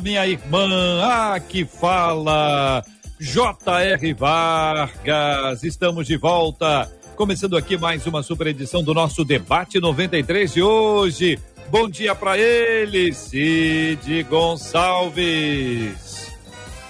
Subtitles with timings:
[0.00, 1.02] minha irmã.
[1.34, 2.84] Aqui fala
[3.18, 4.14] J.R.
[4.14, 5.62] Vargas.
[5.62, 6.90] Estamos de volta.
[7.16, 11.38] Começando aqui mais uma super edição do nosso debate 93 de hoje.
[11.70, 16.02] Bom dia para ele, Cid Gonçalves.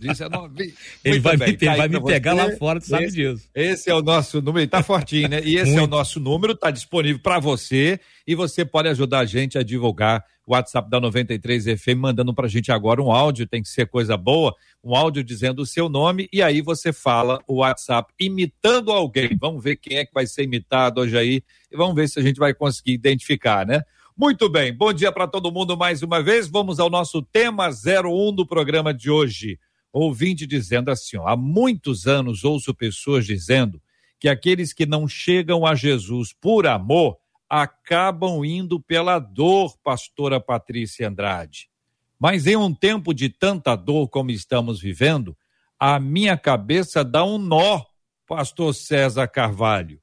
[0.00, 0.74] 19.
[1.04, 3.48] Ele vai, me, ele vai me pegar lá fora, tu sabe esse, disso.
[3.54, 5.40] Esse é o nosso número, ele tá fortinho, né?
[5.44, 5.80] E esse Muito.
[5.80, 9.62] é o nosso número, tá disponível para você e você pode ajudar a gente a
[9.62, 13.86] divulgar o WhatsApp da 93 FM, mandando pra gente agora um áudio, tem que ser
[13.86, 18.90] coisa boa, um áudio dizendo o seu nome e aí você fala o WhatsApp imitando
[18.90, 19.36] alguém.
[19.38, 22.22] Vamos ver quem é que vai ser imitado hoje aí e vamos ver se a
[22.22, 23.82] gente vai conseguir identificar, né?
[24.20, 26.48] Muito bem, bom dia para todo mundo mais uma vez.
[26.48, 29.60] Vamos ao nosso tema 01 do programa de hoje.
[29.92, 33.80] Ouvinte dizendo assim: ó, há muitos anos ouço pessoas dizendo
[34.18, 37.16] que aqueles que não chegam a Jesus por amor
[37.48, 41.70] acabam indo pela dor, pastora Patrícia Andrade.
[42.18, 45.36] Mas em um tempo de tanta dor como estamos vivendo,
[45.78, 47.84] a minha cabeça dá um nó,
[48.26, 50.02] pastor César Carvalho.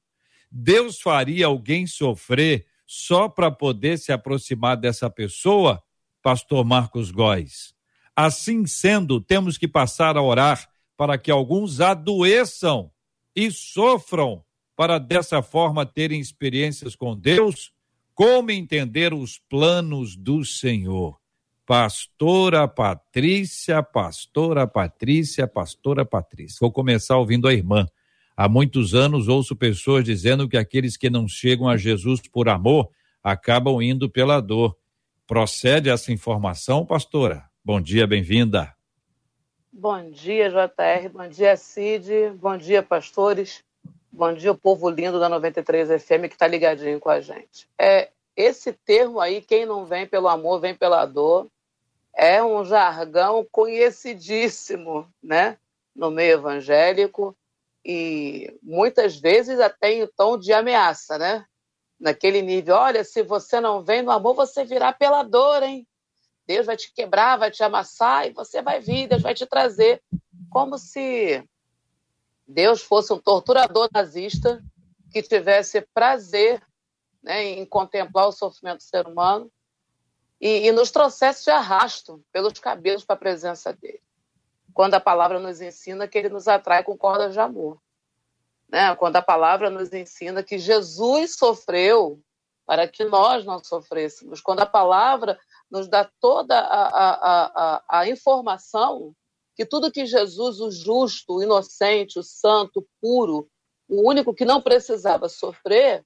[0.50, 5.82] Deus faria alguém sofrer só para poder se aproximar dessa pessoa,
[6.22, 7.74] pastor Marcos Góes.
[8.14, 12.90] Assim sendo, temos que passar a orar para que alguns adoeçam
[13.34, 14.42] e sofram,
[14.74, 17.72] para dessa forma terem experiências com Deus,
[18.14, 21.18] como entender os planos do Senhor.
[21.66, 26.58] Pastora Patrícia, Pastora Patrícia, Pastora Patrícia.
[26.60, 27.86] Vou começar ouvindo a irmã.
[28.38, 32.90] Há muitos anos ouço pessoas dizendo que aqueles que não chegam a Jesus por amor
[33.22, 34.76] acabam indo pela dor.
[35.26, 37.48] Procede essa informação, pastora?
[37.64, 38.74] Bom dia, bem-vinda.
[39.72, 41.08] Bom dia, JR.
[41.10, 42.10] Bom dia, Cid.
[42.34, 43.64] Bom dia, pastores.
[44.12, 47.66] Bom dia, povo lindo da 93 FM que está ligadinho com a gente.
[47.78, 51.46] É, esse termo aí, quem não vem pelo amor, vem pela dor,
[52.14, 55.56] é um jargão conhecidíssimo, né?
[55.94, 57.34] No meio evangélico
[57.88, 61.46] e muitas vezes até em tom de ameaça, né?
[62.00, 65.86] Naquele nível, olha, se você não vem no amor, você virá pela dor, hein?
[66.44, 70.02] Deus vai te quebrar, vai te amassar e você vai vir, Deus vai te trazer.
[70.50, 71.48] Como se
[72.44, 74.60] Deus fosse um torturador nazista
[75.12, 76.60] que tivesse prazer
[77.22, 79.48] né, em contemplar o sofrimento do ser humano
[80.40, 84.02] e, e nos trouxesse de arrasto pelos cabelos para a presença dele.
[84.76, 87.80] Quando a palavra nos ensina que ele nos atrai com cordas de amor.
[88.68, 88.94] Né?
[88.96, 92.20] Quando a palavra nos ensina que Jesus sofreu
[92.66, 94.42] para que nós não sofrêssemos.
[94.42, 95.40] Quando a palavra
[95.70, 99.16] nos dá toda a, a, a, a informação
[99.54, 103.48] que tudo que Jesus, o justo, o inocente, o santo, o puro,
[103.88, 106.04] o único que não precisava sofrer,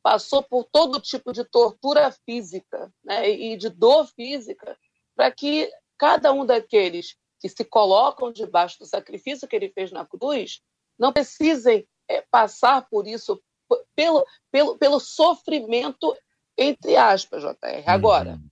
[0.00, 4.78] passou por todo tipo de tortura física né, e de dor física,
[5.16, 10.04] para que cada um daqueles que se colocam debaixo do sacrifício que ele fez na
[10.04, 10.60] cruz
[10.98, 13.42] não precisem é, passar por isso,
[13.96, 16.14] pelo, pelo, pelo sofrimento,
[16.56, 17.82] entre aspas, JR.
[17.86, 18.48] Agora, uhum.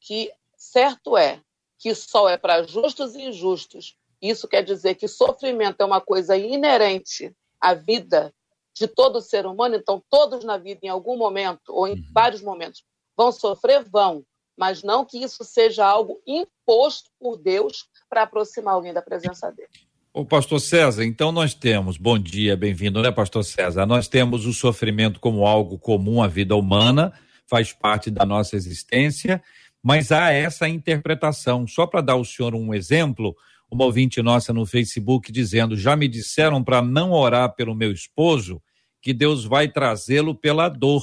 [0.00, 1.42] que certo é
[1.78, 3.96] que sol é para justos e injustos.
[4.20, 8.32] Isso quer dizer que sofrimento é uma coisa inerente à vida
[8.72, 12.10] de todo ser humano, então todos na vida, em algum momento, ou em uhum.
[12.14, 12.84] vários momentos,
[13.16, 13.82] vão sofrer?
[13.82, 14.24] Vão.
[14.56, 19.68] Mas não que isso seja algo imposto por Deus para aproximar alguém da presença dele.
[20.14, 23.86] O pastor César, então nós temos, bom dia, bem-vindo, né, pastor César?
[23.86, 27.14] Nós temos o sofrimento como algo comum à vida humana,
[27.46, 29.42] faz parte da nossa existência,
[29.82, 31.66] mas há essa interpretação.
[31.66, 33.34] Só para dar ao senhor um exemplo,
[33.70, 38.62] uma ouvinte nossa no Facebook dizendo: já me disseram para não orar pelo meu esposo,
[39.00, 41.02] que Deus vai trazê-lo pela dor.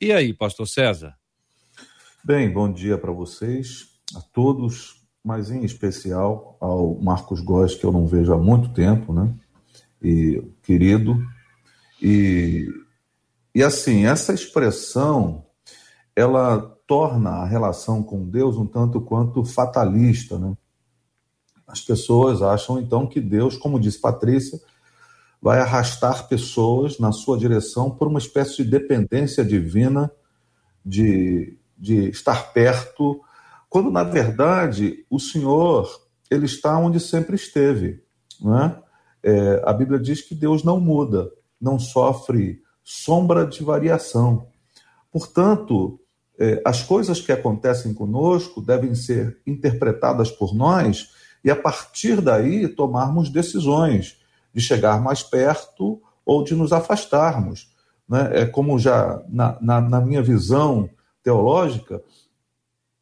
[0.00, 1.14] E aí, pastor César?
[2.24, 7.90] Bem, bom dia para vocês, a todos, mas em especial ao Marcos Góes, que eu
[7.90, 9.34] não vejo há muito tempo, né?
[10.00, 11.20] E querido.
[12.00, 12.68] E,
[13.52, 15.44] e assim, essa expressão,
[16.14, 20.56] ela torna a relação com Deus um tanto quanto fatalista, né?
[21.66, 24.60] As pessoas acham então que Deus, como disse Patrícia,
[25.40, 30.08] vai arrastar pessoas na sua direção por uma espécie de dependência divina,
[30.86, 33.20] de, de estar perto,
[33.68, 35.90] quando na verdade o Senhor
[36.30, 38.04] ele está onde sempre esteve,
[38.40, 38.78] né?
[39.20, 41.28] É, a Bíblia diz que Deus não muda,
[41.60, 44.46] não sofre sombra de variação.
[45.10, 46.00] Portanto,
[46.38, 51.10] é, as coisas que acontecem conosco devem ser interpretadas por nós
[51.44, 54.18] e, a partir daí, tomarmos decisões
[54.54, 57.72] de chegar mais perto ou de nos afastarmos.
[58.08, 58.42] Né?
[58.42, 60.88] É como já na, na, na minha visão
[61.22, 62.02] teológica,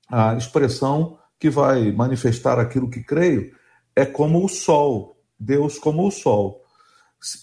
[0.08, 3.52] a expressão que vai manifestar aquilo que creio
[3.96, 6.60] é como o sol, Deus como o sol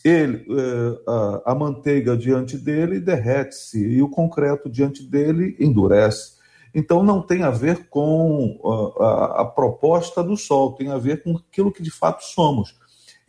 [0.03, 6.37] ele, é, a, manteiga diante dele derrete-se e o concreto diante dele endurece.
[6.73, 8.59] Então não tem a ver com
[8.99, 12.75] a, a, a, proposta do sol, tem a ver com aquilo que de fato somos.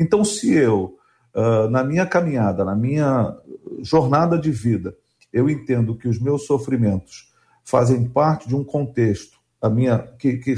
[0.00, 0.96] Então, se eu,
[1.34, 3.36] uh, na minha caminhada, na minha
[3.82, 4.96] jornada de vida,
[5.32, 7.32] eu entendo que os meus sofrimentos
[7.68, 10.54] fazem parte de um contexto, a minha que, que,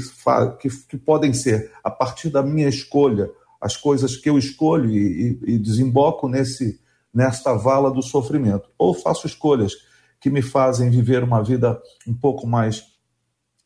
[0.59, 5.39] que, que podem ser a partir da minha escolha as coisas que eu escolho e,
[5.43, 6.79] e, e desemboco nesse
[7.13, 9.73] nesta vala do sofrimento, ou faço escolhas
[10.21, 11.77] que me fazem viver uma vida
[12.07, 12.85] um pouco mais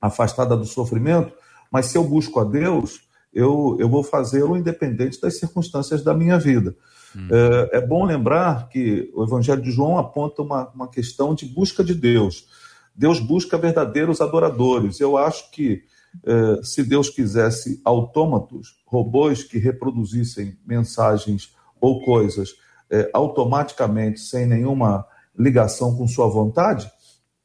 [0.02, 1.32] afastada do sofrimento,
[1.72, 6.40] mas se eu busco a Deus, eu, eu vou fazê-lo independente das circunstâncias da minha
[6.40, 6.76] vida.
[7.16, 7.28] Hum.
[7.30, 11.84] É, é, bom lembrar que o Evangelho de João aponta uma, uma questão de busca
[11.84, 12.48] de Deus.
[12.96, 15.00] Deus busca verdadeiros adoradores.
[15.00, 15.84] Eu acho que
[16.24, 22.56] eh, se Deus quisesse autômatos, robôs que reproduzissem mensagens ou coisas
[22.90, 25.06] eh, automaticamente, sem nenhuma
[25.38, 26.90] ligação com sua vontade,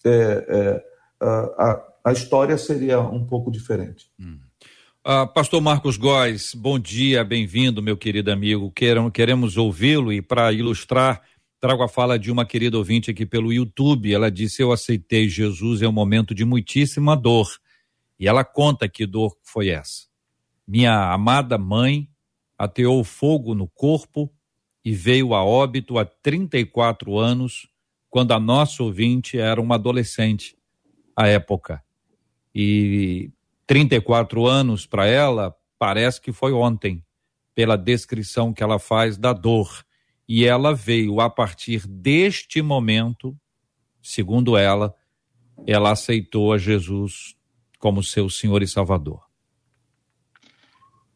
[0.04, 0.82] eh,
[1.20, 4.10] a, a, história seria um pouco diferente.
[4.18, 4.38] Hum.
[5.06, 8.70] Uh, Pastor Marcos Góes, bom dia, bem-vindo, meu querido amigo.
[8.70, 11.22] Queremos, queremos ouvi-lo e, para ilustrar,
[11.60, 14.12] trago a fala de uma querida ouvinte aqui pelo YouTube.
[14.12, 17.48] Ela disse: Eu aceitei Jesus em um momento de muitíssima dor
[18.18, 20.06] e ela conta que dor foi essa.
[20.66, 22.08] Minha amada mãe
[22.56, 24.32] ateou fogo no corpo
[24.84, 27.68] e veio a óbito há 34 anos,
[28.08, 30.56] quando a nossa ouvinte era uma adolescente
[31.16, 31.82] à época.
[32.54, 33.30] E
[33.66, 37.02] 34 anos para ela parece que foi ontem,
[37.54, 39.84] pela descrição que ela faz da dor.
[40.32, 43.36] E ela veio a partir deste momento,
[44.00, 44.94] segundo ela,
[45.66, 47.36] ela aceitou a Jesus
[47.80, 49.28] como seu Senhor e Salvador.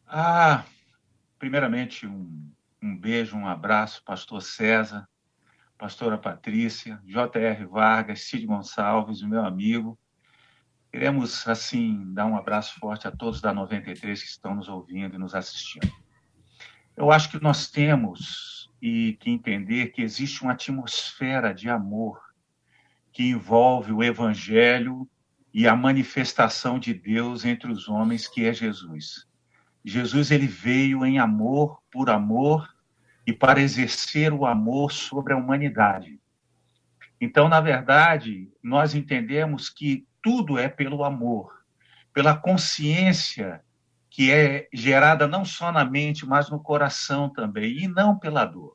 [0.05, 0.65] Ah,
[1.39, 2.51] primeiramente um,
[2.83, 5.07] um beijo, um abraço, pastor César,
[5.77, 7.67] pastora Patrícia, J.R.
[7.67, 9.97] Vargas, Cid Gonçalves, meu amigo.
[10.91, 15.17] Queremos, assim, dar um abraço forte a todos da 93 que estão nos ouvindo e
[15.17, 15.89] nos assistindo.
[16.97, 18.54] Eu acho que nós temos
[18.87, 22.21] e que entender que existe uma atmosfera de amor
[23.11, 25.09] que envolve o evangelho
[25.51, 29.25] e a manifestação de Deus entre os homens, que é Jesus.
[29.83, 32.69] Jesus ele veio em amor, por amor
[33.25, 36.19] e para exercer o amor sobre a humanidade.
[37.19, 41.51] Então, na verdade, nós entendemos que tudo é pelo amor,
[42.13, 43.63] pela consciência
[44.11, 48.74] que é gerada não só na mente, mas no coração também, e não pela dor.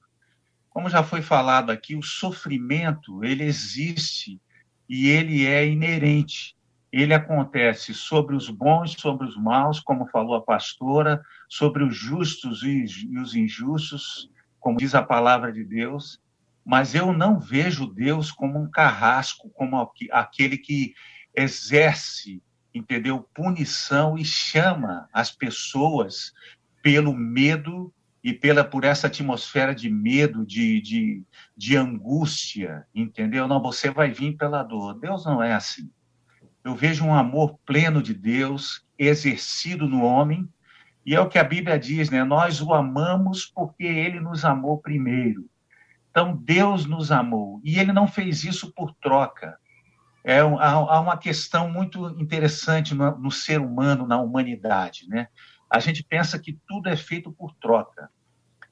[0.71, 4.41] Como já foi falado aqui, o sofrimento, ele existe
[4.89, 6.57] e ele é inerente.
[6.93, 12.63] Ele acontece sobre os bons, sobre os maus, como falou a pastora, sobre os justos
[12.63, 12.85] e
[13.19, 16.21] os injustos, como diz a palavra de Deus,
[16.65, 20.95] mas eu não vejo Deus como um carrasco, como aquele que
[21.35, 26.33] exerce, entendeu, punição e chama as pessoas
[26.83, 31.23] pelo medo e pela por essa atmosfera de medo, de, de,
[31.57, 33.49] de angústia, entendeu?
[33.49, 34.99] Não, você vai vir pela dor.
[34.99, 35.91] Deus não é assim.
[36.63, 40.47] Eu vejo um amor pleno de Deus exercido no homem
[41.05, 42.23] e é o que a Bíblia diz, né?
[42.23, 45.49] Nós o amamos porque ele nos amou primeiro.
[46.11, 47.61] Então, Deus nos amou.
[47.65, 49.57] E ele não fez isso por troca.
[50.23, 55.29] É, há, uma questão muito interessante no, no ser humano, na humanidade, né?
[55.71, 58.11] A gente pensa que tudo é feito por troca,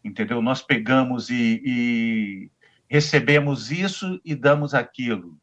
[0.05, 0.43] entendeu?
[0.43, 2.51] Nós pegamos e, e
[2.89, 5.39] recebemos isso e damos aquilo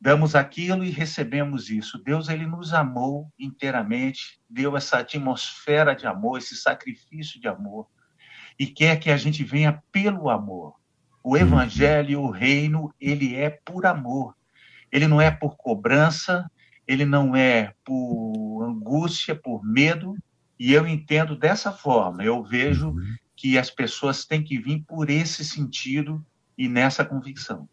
[0.00, 2.02] damos aquilo e recebemos isso.
[2.02, 7.86] Deus ele nos amou inteiramente, deu essa atmosfera de amor, esse sacrifício de amor
[8.58, 10.74] e quer que a gente venha pelo amor.
[11.22, 11.36] O uhum.
[11.36, 14.34] evangelho, o reino, ele é por amor.
[14.90, 16.50] Ele não é por cobrança,
[16.86, 20.16] ele não é por angústia, por medo,
[20.60, 22.22] e eu entendo dessa forma.
[22.22, 23.14] Eu vejo uhum.
[23.34, 26.22] que as pessoas têm que vir por esse sentido
[26.56, 27.66] e nessa convicção.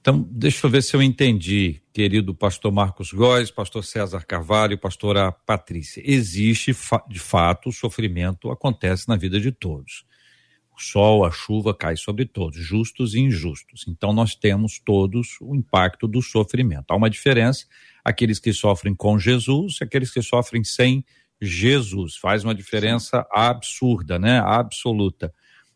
[0.00, 5.30] Então, deixa eu ver se eu entendi, querido pastor Marcos Góes, pastor César Carvalho, pastora
[5.30, 6.02] Patrícia.
[6.04, 6.74] Existe,
[7.08, 10.04] de fato, o sofrimento acontece na vida de todos.
[10.76, 13.84] O sol, a chuva cai sobre todos, justos e injustos.
[13.86, 16.86] Então, nós temos todos o impacto do sofrimento.
[16.90, 17.66] Há uma diferença,
[18.04, 21.21] aqueles que sofrem com Jesus e aqueles que sofrem sem Jesus.
[22.20, 24.40] Faz uma diferença absurda, né?
[24.40, 25.32] Absoluta.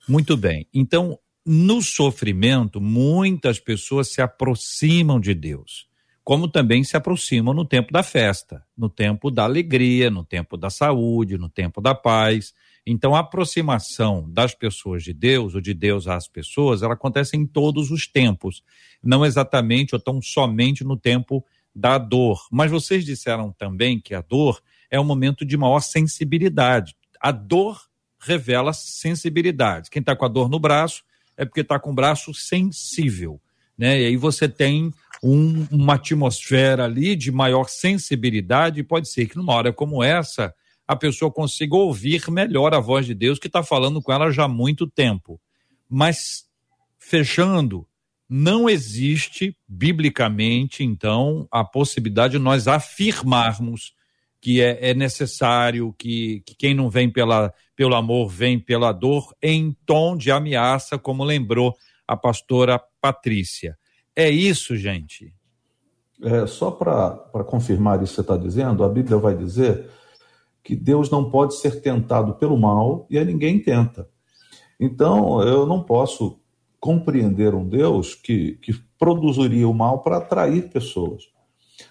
[0.09, 0.67] Muito bem.
[0.73, 5.87] Então, no sofrimento, muitas pessoas se aproximam de Deus,
[6.25, 10.71] como também se aproximam no tempo da festa, no tempo da alegria, no tempo da
[10.71, 12.53] saúde, no tempo da paz.
[12.85, 17.47] Então, a aproximação das pessoas de Deus, ou de Deus às pessoas, ela acontece em
[17.47, 18.63] todos os tempos,
[19.03, 21.45] não exatamente ou tão somente no tempo
[21.75, 22.47] da dor.
[22.51, 26.97] Mas vocês disseram também que a dor é um momento de maior sensibilidade.
[27.21, 27.81] A dor
[28.19, 29.91] revela sensibilidade.
[29.91, 31.03] Quem está com a dor no braço
[31.37, 33.41] é porque está com o braço sensível.
[33.77, 34.01] Né?
[34.01, 39.53] E aí você tem um, uma atmosfera ali de maior sensibilidade, pode ser que numa
[39.53, 40.55] hora como essa
[40.87, 44.45] a pessoa consiga ouvir melhor a voz de Deus que está falando com ela já
[44.45, 45.41] há muito tempo.
[45.89, 46.45] Mas,
[46.99, 47.87] fechando,
[48.29, 53.95] não existe biblicamente, então, a possibilidade de nós afirmarmos
[54.47, 59.35] que é, é necessário, que, que, quem não vem pela, pelo amor vem pela dor,
[59.43, 61.75] em tom de ameaça, como lembrou
[62.07, 63.77] a pastora Patrícia.
[64.15, 65.35] É isso, gente?
[66.23, 69.91] É, só para confirmar isso que você está dizendo, a Bíblia vai dizer
[70.63, 74.09] que Deus não pode ser tentado pelo mal e a ninguém tenta.
[74.79, 76.39] Então, eu não posso
[76.79, 81.25] compreender um Deus que, que produziria o mal para atrair pessoas.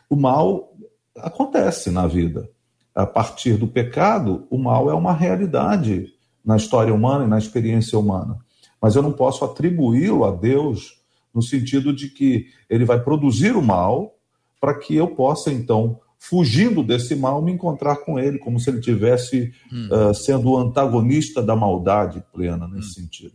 [0.09, 0.71] O mal
[1.17, 2.49] acontece na vida.
[2.93, 7.97] A partir do pecado, o mal é uma realidade na história humana e na experiência
[7.97, 8.37] humana.
[8.81, 11.01] Mas eu não posso atribuí-lo a Deus
[11.33, 14.15] no sentido de que ele vai produzir o mal
[14.61, 18.79] para que eu possa, então, fugindo desse mal, me encontrar com ele, como se ele
[18.79, 19.89] tivesse hum.
[19.91, 23.03] uh, sendo o antagonista da maldade plena nesse hum.
[23.03, 23.33] sentido.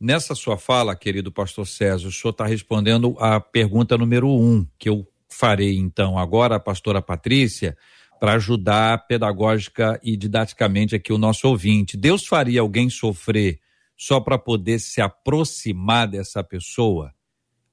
[0.00, 4.88] Nessa sua fala, querido pastor César, o senhor está respondendo a pergunta número um, que
[4.88, 5.06] eu
[5.38, 7.76] farei então agora, a pastora Patrícia,
[8.18, 11.96] para ajudar pedagógica e didaticamente aqui o nosso ouvinte.
[11.96, 13.60] Deus faria alguém sofrer
[13.96, 17.14] só para poder se aproximar dessa pessoa?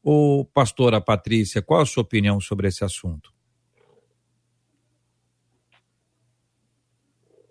[0.03, 3.33] Ô, pastora Patrícia, qual a sua opinião sobre esse assunto?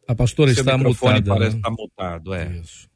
[0.06, 1.34] A pastora Seu está mutada.
[1.34, 1.56] parece né?
[1.56, 2.46] estar tá mutado, é.
[2.56, 2.88] Isso.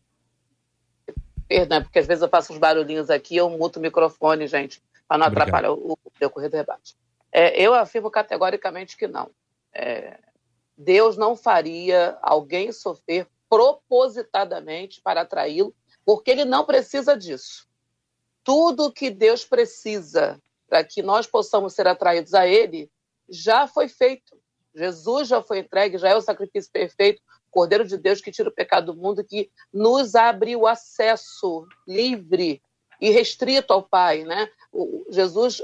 [1.49, 5.17] Perdão, porque às vezes eu faço uns barulhinhos aqui, eu muto o microfone, gente, para
[5.17, 5.49] não Obrigado.
[5.49, 6.95] atrapalhar o, o decorrer do debate.
[7.33, 9.31] É, eu afirmo categoricamente que não.
[9.73, 10.19] É,
[10.77, 17.67] Deus não faria alguém sofrer propositadamente para atraí-lo, porque ele não precisa disso.
[18.45, 22.91] Tudo que Deus precisa para que nós possamos ser atraídos a ele
[23.29, 24.37] já foi feito.
[24.75, 27.21] Jesus já foi entregue, já é o sacrifício perfeito,
[27.51, 32.63] Cordeiro de Deus que tira o pecado do mundo, que nos abre o acesso livre
[33.01, 34.49] e restrito ao Pai, né?
[34.73, 35.63] O Jesus,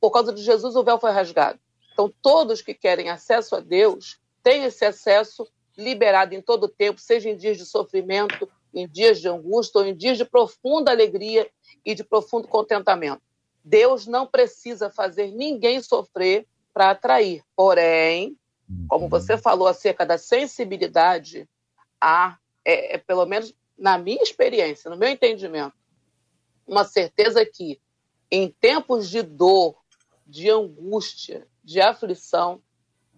[0.00, 1.58] por causa de Jesus, o véu foi rasgado.
[1.92, 7.00] Então, todos que querem acesso a Deus têm esse acesso liberado em todo o tempo,
[7.00, 11.48] seja em dias de sofrimento, em dias de angústia ou em dias de profunda alegria
[11.84, 13.22] e de profundo contentamento.
[13.64, 17.42] Deus não precisa fazer ninguém sofrer para atrair.
[17.56, 18.38] Porém,
[18.88, 19.38] como você uhum.
[19.38, 21.48] falou acerca da sensibilidade,
[22.00, 25.74] há, é, é, pelo menos na minha experiência, no meu entendimento,
[26.66, 27.80] uma certeza que
[28.30, 29.76] em tempos de dor,
[30.26, 32.60] de angústia, de aflição,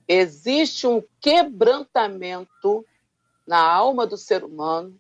[0.06, 2.84] existe um quebrantamento
[3.46, 4.98] na alma do ser humano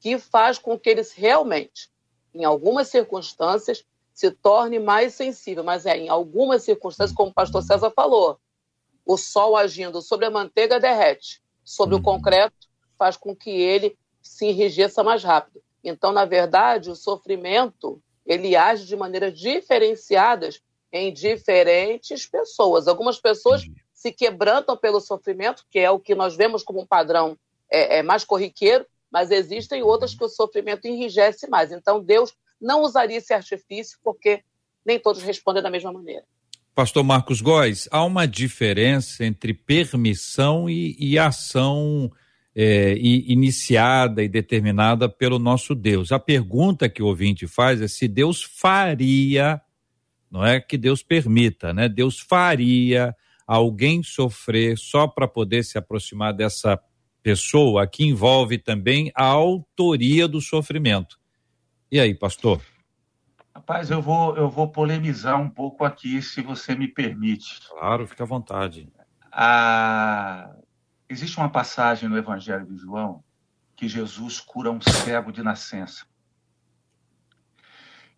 [0.00, 1.90] que faz com que eles realmente,
[2.34, 5.64] em algumas circunstâncias, se torne mais sensível.
[5.64, 8.38] Mas é em algumas circunstâncias, como o pastor César falou,
[9.04, 12.00] o sol agindo sobre a manteiga derrete, sobre uhum.
[12.00, 12.68] o concreto
[12.98, 15.62] faz com que ele se enrijeça mais rápido.
[15.82, 22.86] Então, na verdade, o sofrimento ele age de maneiras diferenciadas em diferentes pessoas.
[22.86, 23.74] Algumas pessoas uhum.
[23.92, 27.36] se quebrantam pelo sofrimento, que é o que nós vemos como um padrão
[27.70, 31.72] é, é mais corriqueiro, mas existem outras que o sofrimento enrijece mais.
[31.72, 34.42] Então, Deus não usaria esse artifício porque
[34.84, 36.24] nem todos respondem da mesma maneira.
[36.74, 42.10] Pastor Marcos Góes, há uma diferença entre permissão e, e ação
[42.54, 46.12] é, e, iniciada e determinada pelo nosso Deus.
[46.12, 49.60] A pergunta que o ouvinte faz é se Deus faria,
[50.32, 51.90] não é que Deus permita, né?
[51.90, 53.14] Deus faria
[53.46, 56.80] alguém sofrer só para poder se aproximar dessa
[57.22, 61.20] pessoa, que envolve também a autoria do sofrimento.
[61.90, 62.62] E aí, pastor?
[63.54, 67.60] Rapaz, eu vou, eu vou polemizar um pouco aqui, se você me permite.
[67.68, 68.88] Claro, fica à vontade.
[69.30, 70.50] Ah,
[71.10, 73.22] existe uma passagem no Evangelho de João
[73.76, 76.06] que Jesus cura um cego de nascença.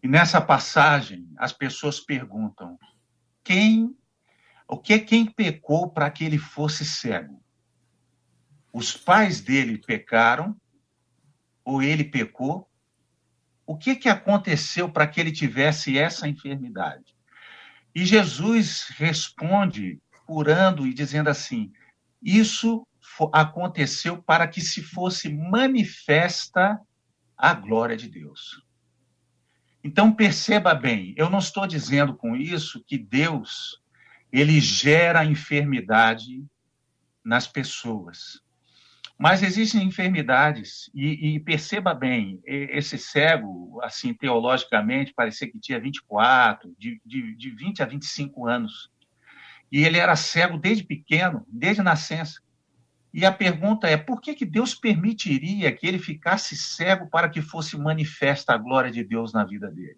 [0.05, 2.79] E nessa passagem, as pessoas perguntam:
[3.43, 3.97] quem,
[4.69, 7.43] o que quem pecou para que ele fosse cego?
[8.71, 10.55] Os pais dele pecaram
[11.65, 12.71] ou ele pecou?
[13.67, 17.17] o que, que aconteceu para que ele tivesse essa enfermidade?
[17.95, 21.73] E Jesus responde curando e dizendo assim:
[22.21, 22.87] isso
[23.33, 26.79] aconteceu para que se fosse manifesta
[27.39, 28.64] a glória de Deus.
[29.85, 33.83] Então perceba bem, eu não estou dizendo com isso que Deus
[34.33, 36.43] ele gera enfermidade
[37.23, 38.43] nas pessoas.
[39.19, 46.75] Mas existem enfermidades, e, e, perceba bem, esse cego, assim, teologicamente, parecia que tinha 24,
[46.77, 48.91] de, de, de 20 a 25 anos.
[49.71, 52.41] E ele era cego desde pequeno, desde nascença.
[53.15, 57.41] E a pergunta é: por que, que Deus permitiria que ele ficasse cego para que
[57.41, 59.97] fosse manifesta a glória de Deus na vida dele?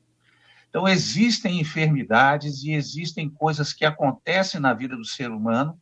[0.69, 5.81] Então, existem enfermidades e existem coisas que acontecem na vida do ser humano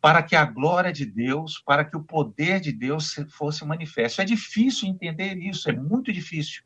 [0.00, 4.22] para que a glória de Deus, para que o poder de Deus fosse manifesto.
[4.22, 6.62] É difícil entender isso, é muito difícil.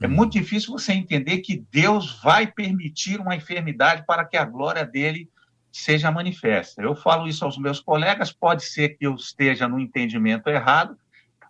[0.00, 0.12] É uhum.
[0.12, 5.28] muito difícil você entender que Deus vai permitir uma enfermidade para que a glória dele
[5.72, 6.82] seja manifesta.
[6.82, 10.96] Eu falo isso aos meus colegas, pode ser que eu esteja no entendimento errado,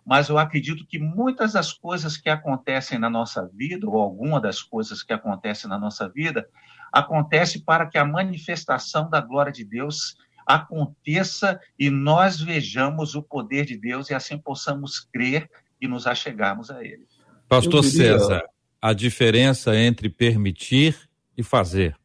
[0.05, 4.61] mas eu acredito que muitas das coisas que acontecem na nossa vida, ou alguma das
[4.61, 6.47] coisas que acontecem na nossa vida,
[6.91, 13.65] acontece para que a manifestação da glória de Deus aconteça e nós vejamos o poder
[13.65, 15.47] de Deus e assim possamos crer
[15.79, 17.05] e nos achegarmos a Ele.
[17.47, 18.17] Pastor diria...
[18.17, 18.43] César,
[18.81, 20.97] a diferença entre permitir
[21.37, 21.98] e fazer.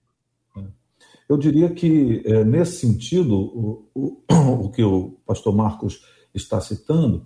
[1.28, 4.22] Eu diria que, é, nesse sentido, o, o,
[4.64, 6.02] o que o pastor Marcos
[6.34, 7.24] está citando,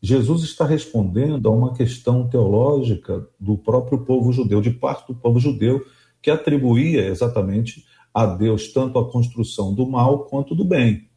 [0.00, 5.40] Jesus está respondendo a uma questão teológica do próprio povo judeu, de parte do povo
[5.40, 5.84] judeu,
[6.22, 11.08] que atribuía exatamente a Deus tanto a construção do mal quanto do bem.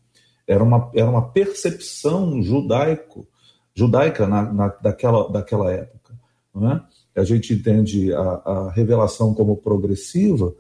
[0.48, 3.28] era uma, era uma percepção judaico,
[3.74, 6.14] judaica na, na, daquela, daquela época.
[6.54, 6.84] Não é?
[7.16, 10.54] A gente entende a, a revelação como progressiva.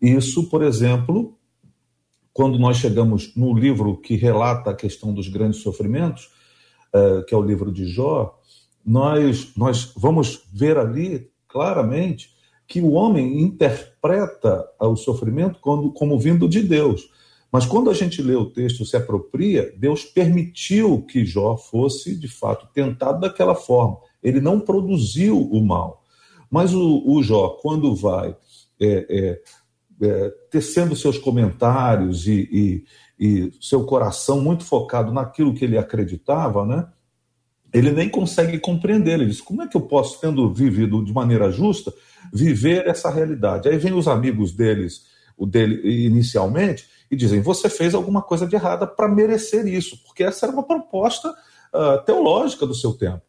[0.00, 1.36] Isso, por exemplo,
[2.32, 6.30] quando nós chegamos no livro que relata a questão dos grandes sofrimentos,
[6.92, 8.38] é, que é o livro de Jó,
[8.84, 12.30] nós, nós vamos ver ali claramente
[12.68, 17.08] que o homem interpreta o sofrimento como, como vindo de Deus.
[17.50, 22.28] Mas quando a gente lê o texto se apropria, Deus permitiu que Jó fosse, de
[22.28, 23.98] fato, tentado daquela forma.
[24.22, 26.04] Ele não produziu o mal.
[26.50, 28.36] Mas o, o Jó, quando vai
[28.80, 29.42] é, é,
[30.00, 32.84] é, tecendo seus comentários e, e,
[33.18, 36.86] e, seu coração muito focado naquilo que ele acreditava, né?
[37.72, 39.12] ele nem consegue compreender.
[39.14, 41.92] Ele diz: como é que eu posso, tendo vivido de maneira justa,
[42.32, 43.68] viver essa realidade?
[43.68, 45.04] Aí vem os amigos deles,
[45.36, 50.24] o dele inicialmente, e dizem: você fez alguma coisa de errada para merecer isso, porque
[50.24, 53.22] essa era uma proposta uh, teológica do seu tempo.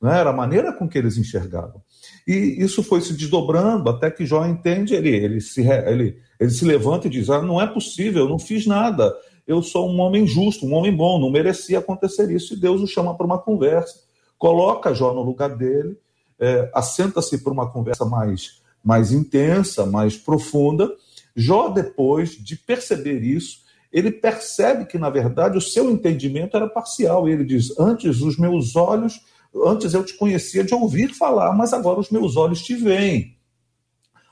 [0.00, 0.18] Né?
[0.18, 1.82] Era a maneira com que eles enxergavam.
[2.30, 6.64] E isso foi se desdobrando até que Jó entende, ele, ele, se, ele, ele se
[6.64, 9.12] levanta e diz: ah, não é possível, eu não fiz nada
[9.50, 12.54] eu sou um homem justo, um homem bom, não merecia acontecer isso.
[12.54, 14.00] E Deus o chama para uma conversa,
[14.38, 15.98] coloca Jó no lugar dele,
[16.38, 20.88] é, assenta-se para uma conversa mais, mais intensa, mais profunda.
[21.34, 23.58] Jó, depois de perceber isso,
[23.92, 27.28] ele percebe que, na verdade, o seu entendimento era parcial.
[27.28, 29.20] Ele diz: Antes os meus olhos,
[29.54, 33.36] antes eu te conhecia de ouvir falar, mas agora os meus olhos te veem.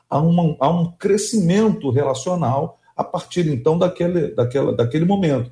[0.08, 5.50] Há, uma, há um crescimento relacional a partir então daquele, daquela, daquele momento.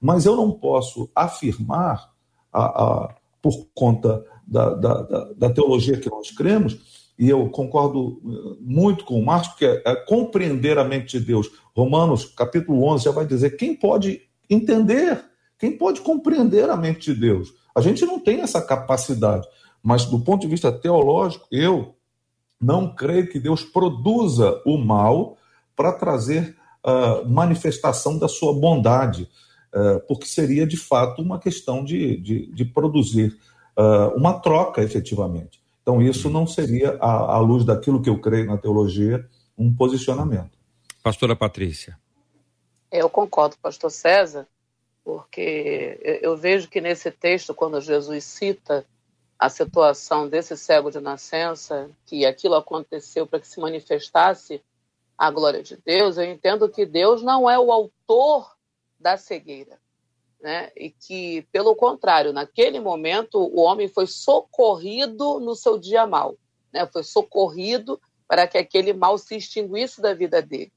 [0.00, 2.10] Mas eu não posso afirmar,
[2.52, 5.02] a, a, por conta da, da,
[5.36, 6.78] da, teologia que nós cremos,
[7.18, 11.26] e eu concordo eh, muito com o Marcos, que é, é compreender a mente de
[11.26, 11.50] Deus.
[11.76, 15.22] Romanos, capítulo 11, já vai dizer quem pode entender,
[15.58, 17.52] quem pode compreender a mente de Deus.
[17.78, 19.46] A gente não tem essa capacidade,
[19.80, 21.94] mas do ponto de vista teológico, eu
[22.60, 25.36] não creio que Deus produza o mal
[25.76, 29.30] para trazer uh, manifestação da sua bondade,
[29.72, 33.38] uh, porque seria de fato uma questão de, de, de produzir
[33.78, 35.62] uh, uma troca efetivamente.
[35.80, 39.24] Então, isso não seria, à, à luz daquilo que eu creio na teologia,
[39.56, 40.58] um posicionamento.
[41.00, 41.96] Pastora Patrícia.
[42.90, 44.48] Eu concordo, pastor César,
[45.08, 48.84] porque eu vejo que nesse texto, quando Jesus cita
[49.38, 54.62] a situação desse cego de nascença, que aquilo aconteceu para que se manifestasse
[55.16, 58.54] a glória de Deus, eu entendo que Deus não é o autor
[59.00, 59.80] da cegueira.
[60.42, 60.70] Né?
[60.76, 66.36] E que, pelo contrário, naquele momento o homem foi socorrido no seu dia mal,
[66.70, 66.86] né?
[66.86, 70.70] foi socorrido para que aquele mal se extinguisse da vida dele.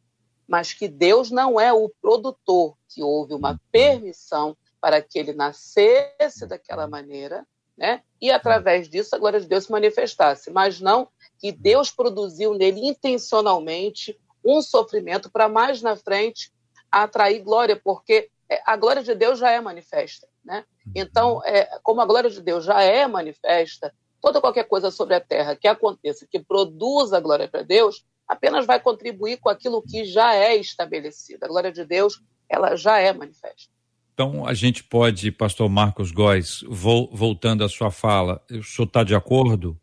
[0.51, 6.45] Mas que Deus não é o produtor, que houve uma permissão para que ele nascesse
[6.45, 8.01] daquela maneira, né?
[8.19, 11.07] e através disso a glória de Deus se manifestasse, mas não
[11.39, 16.51] que Deus produziu nele intencionalmente um sofrimento para mais na frente
[16.91, 20.27] atrair glória, porque é, a glória de Deus já é manifesta.
[20.43, 20.65] Né?
[20.93, 25.21] Então, é, como a glória de Deus já é manifesta, toda qualquer coisa sobre a
[25.21, 30.05] terra que aconteça, que produza a glória para Deus, apenas vai contribuir com aquilo que
[30.05, 31.43] já é estabelecido.
[31.43, 33.69] A glória de Deus, ela já é manifesta.
[34.13, 39.13] Então, a gente pode, pastor Marcos Góes, voltando à sua fala, o senhor está de
[39.13, 39.77] acordo?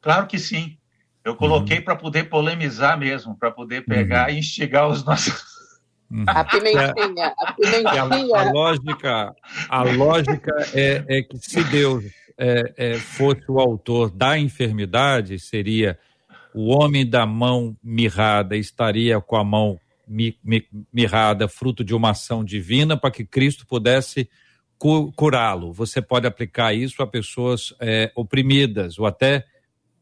[0.00, 0.76] Claro que sim.
[1.24, 1.84] Eu coloquei uhum.
[1.84, 4.34] para poder polemizar mesmo, para poder pegar uhum.
[4.34, 5.40] e instigar os nossos.
[6.10, 6.24] Uhum.
[6.26, 8.02] A pimentinha, a pimentinha.
[8.02, 9.36] A, a lógica,
[9.68, 12.04] a lógica é, é que se Deus
[12.36, 15.98] é, é, fosse o autor da enfermidade, seria
[16.60, 22.10] o homem da mão mirrada estaria com a mão mi, mi, mirrada, fruto de uma
[22.10, 24.28] ação divina, para que Cristo pudesse
[25.14, 25.72] curá-lo.
[25.72, 29.46] Você pode aplicar isso a pessoas é, oprimidas ou até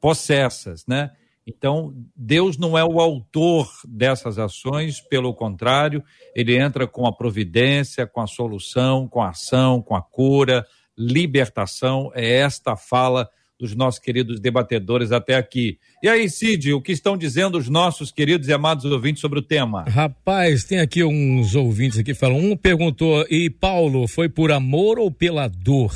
[0.01, 1.11] possessas, né?
[1.47, 6.03] Então, Deus não é o autor dessas ações, pelo contrário,
[6.35, 10.67] ele entra com a providência, com a solução, com a ação, com a cura,
[10.97, 12.11] libertação.
[12.15, 15.79] É esta fala dos nossos queridos debatedores até aqui.
[16.03, 19.43] E aí, Cid, o que estão dizendo os nossos queridos e amados ouvintes sobre o
[19.43, 19.83] tema?
[19.85, 22.39] Rapaz, tem aqui uns ouvintes aqui falam.
[22.39, 25.93] Um perguntou: e Paulo, foi por amor ou pela dor?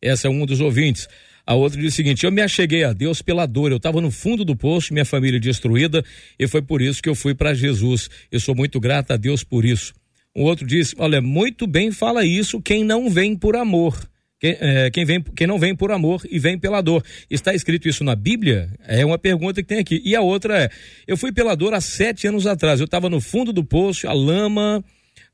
[0.00, 1.08] Esse é um dos ouvintes.
[1.44, 3.72] A outra diz o seguinte: Eu me acheguei a Deus pela dor.
[3.72, 6.04] Eu estava no fundo do poço, minha família destruída,
[6.38, 8.08] e foi por isso que eu fui para Jesus.
[8.30, 9.92] Eu sou muito grata a Deus por isso.
[10.32, 13.98] O outro diz: Olha, muito bem fala isso quem não vem por amor.
[14.40, 17.04] Quem, é, quem, vem, quem não vem por amor e vem pela dor.
[17.28, 18.70] Está escrito isso na Bíblia?
[18.88, 20.00] É uma pergunta que tem aqui.
[20.02, 20.70] E a outra é:
[21.06, 22.80] eu fui pela dor há sete anos atrás.
[22.80, 24.82] Eu estava no fundo do poço, a lama,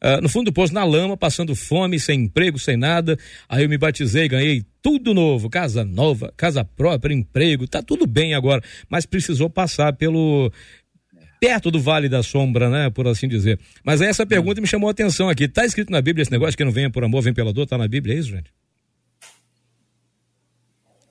[0.03, 3.17] uh, no fundo do poço, na lama, passando fome, sem emprego, sem nada.
[3.49, 8.35] Aí eu me batizei, ganhei tudo novo, casa nova, casa própria, emprego, tá tudo bem
[8.35, 10.51] agora, mas precisou passar pelo
[11.41, 13.59] perto do Vale da Sombra, né, por assim dizer.
[13.85, 15.47] Mas essa pergunta me chamou a atenção aqui.
[15.47, 17.77] Tá escrito na Bíblia esse negócio que não venha por amor, vem pela dor, tá
[17.79, 18.51] na Bíblia, é isso, gente?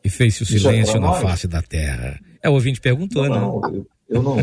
[0.05, 2.19] E fez-se o é silêncio é na face da terra.
[2.39, 3.69] É o ouvinte perguntou, não, né?
[3.71, 4.37] Não, eu não.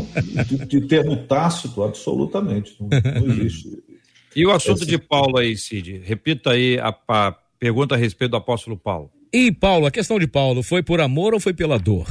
[0.45, 2.75] De, de termo tácito, absolutamente.
[2.81, 3.69] Não, não existe.
[4.35, 4.87] E o assunto Esse...
[4.87, 5.99] de Paulo aí, Cid?
[5.99, 9.11] Repita aí a, a pergunta a respeito do apóstolo Paulo.
[9.31, 12.09] E Paulo, a questão de Paulo, foi por amor ou foi pela dor?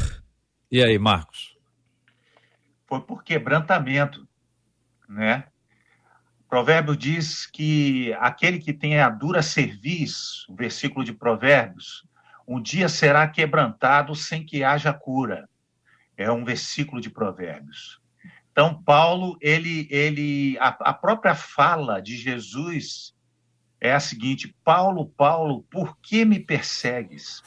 [0.71, 1.57] E aí, Marcos?
[2.87, 4.27] Foi por quebrantamento,
[5.09, 5.45] né?
[6.45, 12.03] O provérbio diz que aquele que tem a dura cerviz, o versículo de Provérbios,
[12.47, 15.49] um dia será quebrantado sem que haja cura.
[16.17, 18.01] É um versículo de Provérbios.
[18.51, 23.15] Então, Paulo, ele, ele, a, a própria fala de Jesus
[23.79, 27.41] é a seguinte: Paulo, Paulo, por que me persegues?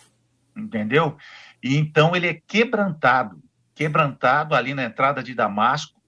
[0.57, 1.17] Entendeu?
[1.63, 3.43] E então ele é quebrantado,
[3.75, 6.01] quebrantado ali na entrada de Damasco,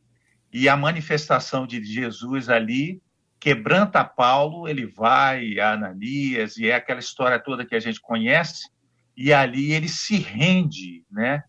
[0.52, 3.02] e a manifestação de Jesus ali
[3.38, 8.68] quebranta Paulo, ele vai a Ananias, e é aquela história toda que a gente conhece,
[9.16, 11.44] e ali ele se rende, né?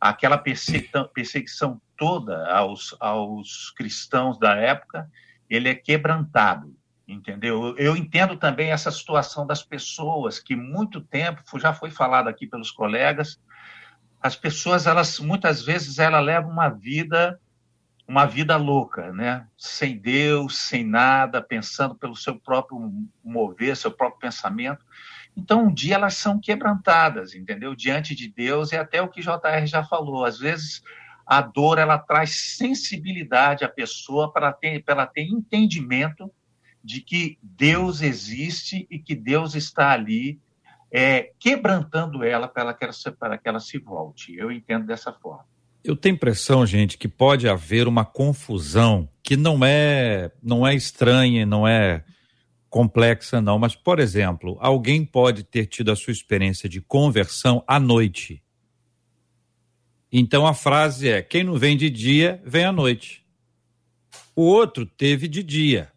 [0.00, 5.08] Aquela perseguição, toda aos, aos cristãos da época,
[5.48, 6.74] ele é quebrantado,
[7.06, 7.76] entendeu?
[7.78, 12.72] Eu entendo também essa situação das pessoas que muito tempo, já foi falado aqui pelos
[12.72, 13.40] colegas,
[14.20, 17.38] as pessoas, elas muitas vezes, ela levam uma vida
[18.06, 19.46] uma vida louca, né?
[19.56, 22.92] Sem Deus, sem nada, pensando pelo seu próprio
[23.24, 24.84] mover, seu próprio pensamento.
[25.36, 27.74] Então, um dia elas são quebrantadas, entendeu?
[27.74, 30.82] Diante de Deus, e até o que JR já falou, às vezes
[31.26, 36.30] a dor ela traz sensibilidade à pessoa para ter, ela ter entendimento
[36.84, 40.40] de que Deus existe e que Deus está ali
[40.90, 44.36] é, quebrantando ela para que que ela se volte.
[44.36, 45.46] Eu entendo dessa forma.
[45.82, 51.46] Eu tenho impressão, gente, que pode haver uma confusão que não é não é estranha,
[51.46, 52.04] não é
[52.72, 53.58] complexa, não.
[53.58, 58.42] Mas, por exemplo, alguém pode ter tido a sua experiência de conversão à noite.
[60.10, 63.24] Então a frase é: quem não vem de dia, vem à noite.
[64.34, 65.92] O outro teve de dia.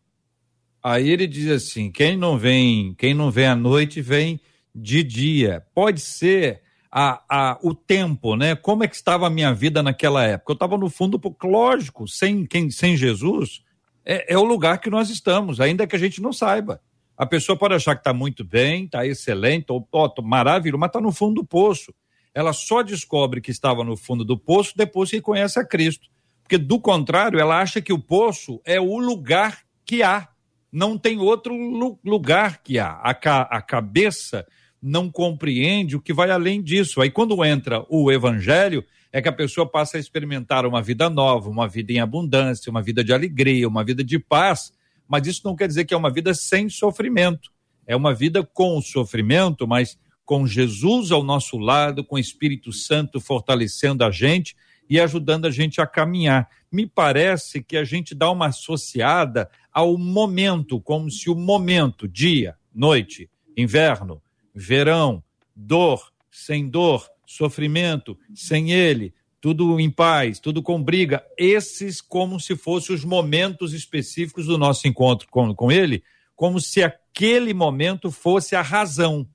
[0.83, 4.39] Aí ele diz assim: quem não vem, quem não vem à noite, vem
[4.75, 5.65] de dia.
[5.73, 6.61] Pode ser
[6.91, 8.53] a, a, o tempo, né?
[8.53, 10.51] Como é que estava a minha vida naquela época?
[10.51, 13.63] Eu estava no fundo, lógico, sem, quem, sem Jesus,
[14.05, 16.79] é, é o lugar que nós estamos, ainda que a gente não saiba.
[17.17, 21.01] A pessoa pode achar que está muito bem, está excelente, ou, ó, maravilhoso, mas está
[21.01, 21.93] no fundo do poço.
[22.33, 26.09] Ela só descobre que estava no fundo do poço depois que conhece a Cristo.
[26.43, 30.27] Porque, do contrário, ela acha que o poço é o lugar que há.
[30.71, 31.55] Não tem outro
[32.03, 32.99] lugar que há.
[33.01, 34.45] A, ca a cabeça
[34.81, 37.01] não compreende o que vai além disso.
[37.01, 38.83] Aí, quando entra o evangelho,
[39.15, 42.81] é que a pessoa passa a experimentar uma vida nova, uma vida em abundância, uma
[42.81, 44.73] vida de alegria, uma vida de paz,
[45.07, 47.49] mas isso não quer dizer que é uma vida sem sofrimento.
[47.87, 53.21] É uma vida com sofrimento, mas com Jesus ao nosso lado, com o Espírito Santo
[53.21, 54.53] fortalecendo a gente
[54.89, 56.49] e ajudando a gente a caminhar.
[56.69, 62.57] Me parece que a gente dá uma associada ao momento, como se o momento, dia,
[62.73, 64.21] noite, inverno,
[64.53, 65.23] verão,
[65.55, 71.23] dor, sem dor, sofrimento, sem ele, tudo em paz, tudo com briga.
[71.37, 76.03] Esses como se fossem os momentos específicos do nosso encontro com, com ele,
[76.35, 79.27] como se aquele momento fosse a razão.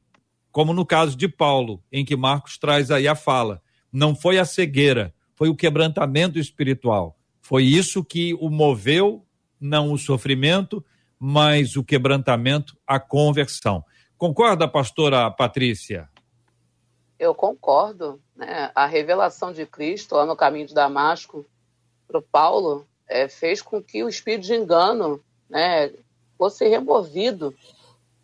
[0.50, 3.62] Como no caso de Paulo, em que Marcos traz aí a fala.
[3.92, 7.16] Não foi a cegueira, foi o quebrantamento espiritual.
[7.40, 9.24] Foi isso que o moveu,
[9.60, 10.84] não o sofrimento,
[11.18, 13.84] mas o quebrantamento, a conversão.
[14.18, 16.09] Concorda, pastora Patrícia?
[17.20, 18.18] Eu concordo.
[18.34, 18.72] Né?
[18.74, 21.44] A revelação de Cristo lá no caminho de Damasco
[22.08, 25.92] para Paulo é, fez com que o espírito de engano né,
[26.38, 27.54] fosse removido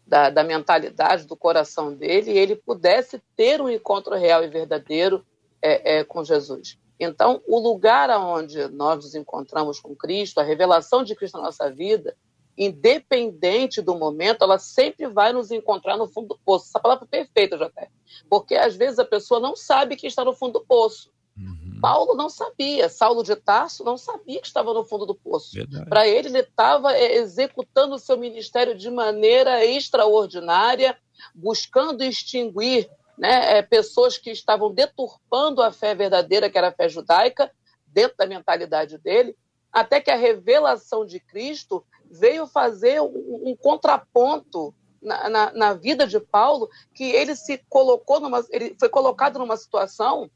[0.06, 5.22] da, da, mentalidade, do coração dele, e ele pudesse ter um encontro real e verdadeiro
[5.60, 6.78] é, é, com Jesus.
[6.98, 11.70] Então, o lugar onde nós nos encontramos com Cristo, a revelação de Cristo na nossa
[11.70, 12.16] vida,
[12.56, 16.66] independente do momento, ela sempre vai nos encontrar no fundo do poço.
[16.66, 17.88] Essa palavra é perfeita, José.
[18.30, 21.10] Porque às vezes a pessoa não sabe que está no fundo do poço.
[21.36, 21.78] Uhum.
[21.82, 25.56] Paulo não sabia, Saulo de Tarso não sabia que estava no fundo do poço.
[25.88, 30.96] Para ele, ele estava é, executando o seu ministério de maneira extraordinária,
[31.34, 32.88] buscando extinguir
[33.18, 37.50] né, é, pessoas que estavam deturpando a fé verdadeira, que era a fé judaica,
[37.86, 39.36] dentro da mentalidade dele,
[39.72, 41.84] até que a revelação de Cristo
[42.18, 48.18] veio fazer um, um contraponto na, na, na, vida de Paulo, que ele se colocou
[48.18, 50.30] numa, ele foi colocado numa situação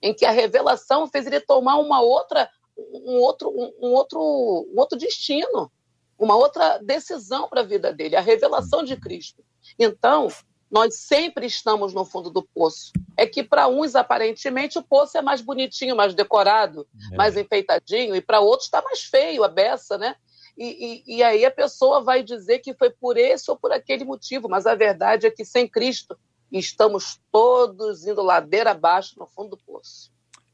[0.00, 4.98] em que a revelação fez ele tomar uma outra, um outro, um, outro, um outro
[4.98, 5.72] destino,
[6.18, 9.42] uma outra decisão para a vida dele, a revelação de Cristo.
[9.78, 10.28] Então,
[10.70, 12.92] nós sempre estamos no fundo do poço.
[13.16, 17.16] É que para uns, aparentemente, o poço é mais bonitinho, mais decorado, é.
[17.16, 20.16] mais enfeitadinho, e para outros está mais feio, a beça, né?
[20.56, 24.04] E, e, e, aí a pessoa vai dizer que foi por esse ou por aquele
[24.04, 26.16] motivo, mas a verdade é que sem Cristo
[26.52, 30.12] estamos todos indo ladeira abaixo no fundo do poço.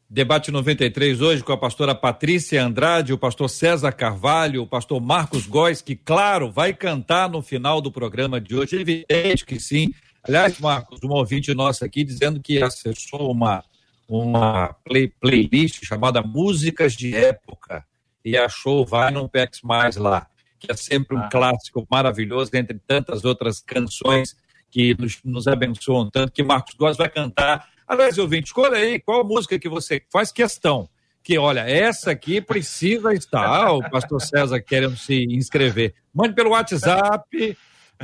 [0.08, 5.46] Debate 93 hoje com a pastora Patrícia Andrade, o pastor César Carvalho, o pastor Marcos
[5.46, 8.76] Góes, que, claro, vai cantar no final do programa de hoje.
[8.76, 9.92] É evidente que sim.
[10.24, 13.62] Aliás, Marcos, um ouvinte nosso aqui dizendo que acessou uma,
[14.08, 17.84] uma play, playlist chamada Músicas de Época
[18.24, 20.26] e achou Vai Não Pex Mais lá,
[20.58, 21.28] que é sempre um ah.
[21.28, 24.36] clássico maravilhoso, entre tantas outras canções
[24.70, 27.68] que nos, nos abençoam tanto, que Marcos Góes vai cantar.
[27.86, 30.88] Aliás, ouvinte, escolha aí qual música que você faz questão.
[31.22, 33.44] Que olha, essa aqui precisa estar.
[33.44, 35.94] Ah, o pastor César querendo se inscrever.
[36.14, 37.56] Mande pelo WhatsApp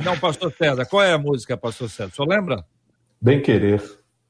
[0.03, 2.11] não, pastor César, qual é a música, pastor César?
[2.11, 2.63] O senhor lembra?
[3.19, 3.81] Bem Querer.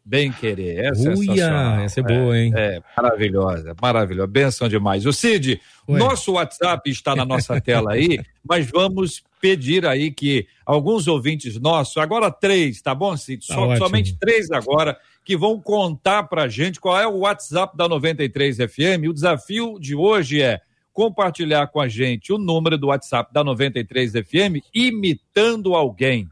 [0.10, 2.54] Bem Querer, essa Uia, é essa é boa, hein?
[2.56, 5.06] É, é, maravilhosa, maravilhosa, benção demais.
[5.06, 6.00] O Cid, Ué.
[6.00, 11.98] nosso WhatsApp está na nossa tela aí, mas vamos pedir aí que alguns ouvintes nossos,
[11.98, 13.46] agora três, tá bom, Cid?
[13.46, 17.90] Tá so, somente três agora, que vão contar pra gente qual é o WhatsApp da
[17.90, 19.10] 93 FM.
[19.10, 20.62] O desafio de hoje é
[20.94, 26.30] compartilhar com a gente o número do WhatsApp da 93 FM imitando alguém.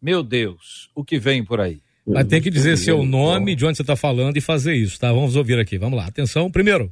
[0.00, 1.82] Meu Deus, o que vem por aí?
[2.08, 5.12] Vai ter que dizer seu nome, de onde você está falando e fazer isso, tá?
[5.12, 5.76] Vamos ouvir aqui.
[5.76, 6.06] Vamos lá.
[6.06, 6.90] Atenção, primeiro.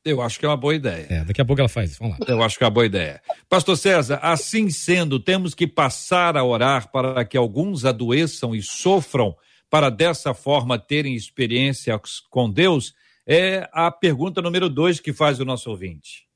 [0.04, 1.06] Eu acho que é uma boa ideia.
[1.10, 1.98] É, daqui a pouco ela faz isso.
[2.00, 2.26] Vamos lá.
[2.28, 3.20] Eu acho que é uma boa ideia.
[3.48, 9.34] Pastor César, assim sendo, temos que passar a orar para que alguns adoeçam e sofram
[9.70, 12.94] para dessa forma terem experiências com Deus,
[13.26, 16.26] é a pergunta número dois que faz o nosso ouvinte.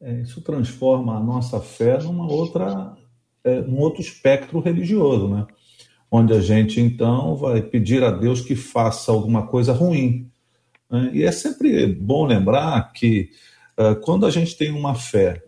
[0.00, 2.94] É, isso transforma a nossa fé numa outra,
[3.42, 5.46] é, num outro espectro religioso, né?
[6.10, 10.30] Onde a gente então vai pedir a Deus que faça alguma coisa ruim.
[10.90, 11.10] Né?
[11.14, 13.30] E é sempre bom lembrar que
[13.78, 15.42] uh, quando a gente tem uma fé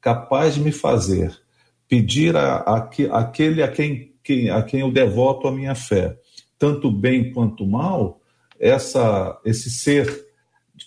[0.00, 1.40] capaz de me fazer
[1.88, 2.88] pedir a, a
[3.18, 6.16] aquele a quem, quem, a quem eu devoto a minha fé,
[6.60, 8.20] tanto bem quanto mal,
[8.58, 10.26] essa, esse ser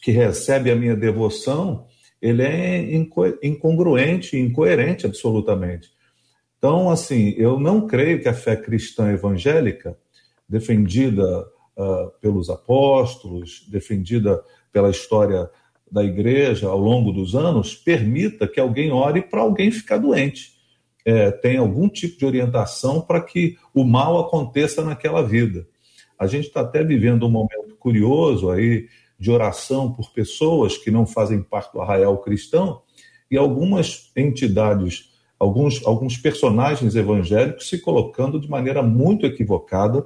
[0.04, 1.88] que recebe a minha devoção,
[2.22, 2.94] ele é
[3.42, 5.90] incongruente, incoerente absolutamente.
[6.60, 9.98] Então, assim, eu não creio que a fé cristã evangélica,
[10.48, 11.26] defendida
[11.76, 15.50] uh, pelos apóstolos, defendida pela história
[15.92, 20.53] da igreja ao longo dos anos, permita que alguém ore para alguém ficar doente.
[21.06, 25.68] É, tem algum tipo de orientação para que o mal aconteça naquela vida.
[26.18, 28.88] A gente está até vivendo um momento curioso aí
[29.20, 32.82] de oração por pessoas que não fazem parte do arraial cristão
[33.30, 40.06] e algumas entidades, alguns, alguns personagens evangélicos se colocando de maneira muito equivocada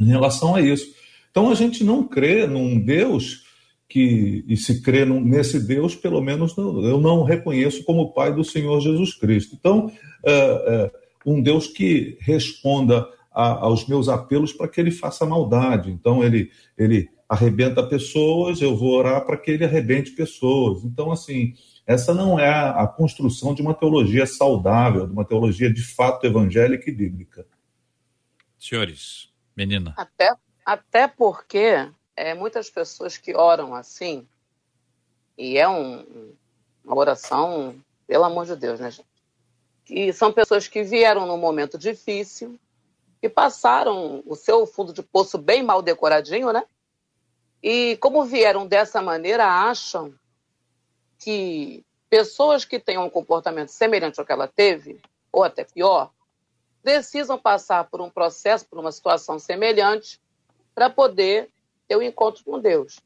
[0.00, 0.94] em relação a isso.
[1.30, 3.44] Então a gente não crê num Deus
[3.90, 8.80] que, e se crê nesse Deus, pelo menos eu não reconheço como Pai do Senhor
[8.80, 9.56] Jesus Cristo.
[9.58, 9.90] Então,
[10.24, 10.90] é, é,
[11.26, 15.90] um Deus que responda a, aos meus apelos para que ele faça maldade.
[15.90, 20.84] Então, ele, ele arrebenta pessoas, eu vou orar para que ele arrebente pessoas.
[20.84, 25.82] Então, assim, essa não é a, construção de uma teologia saudável, de uma teologia de
[25.82, 27.44] fato evangélica e bíblica.
[28.56, 29.94] Senhores, menina.
[29.96, 30.30] Até,
[30.64, 31.88] até porque
[32.20, 34.28] é, muitas pessoas que oram assim,
[35.38, 36.34] e é um,
[36.84, 37.74] uma oração,
[38.06, 39.08] pelo amor de Deus, né, gente?
[39.86, 42.60] Que são pessoas que vieram num momento difícil,
[43.22, 46.62] que passaram o seu fundo de poço bem mal decoradinho, né?
[47.62, 50.14] E como vieram dessa maneira, acham
[51.18, 55.00] que pessoas que tenham um comportamento semelhante ao que ela teve,
[55.32, 56.10] ou até pior,
[56.82, 60.20] precisam passar por um processo, por uma situação semelhante,
[60.74, 61.50] para poder
[61.96, 63.00] um encontro com Deus.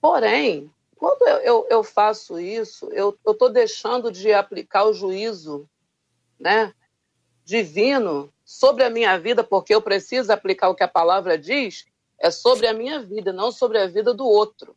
[0.00, 5.68] Porém, quando eu, eu, eu faço isso, eu estou deixando de aplicar o juízo
[6.38, 6.72] né,
[7.44, 11.86] divino sobre a minha vida, porque eu preciso aplicar o que a palavra diz,
[12.18, 14.76] é sobre a minha vida, não sobre a vida do outro.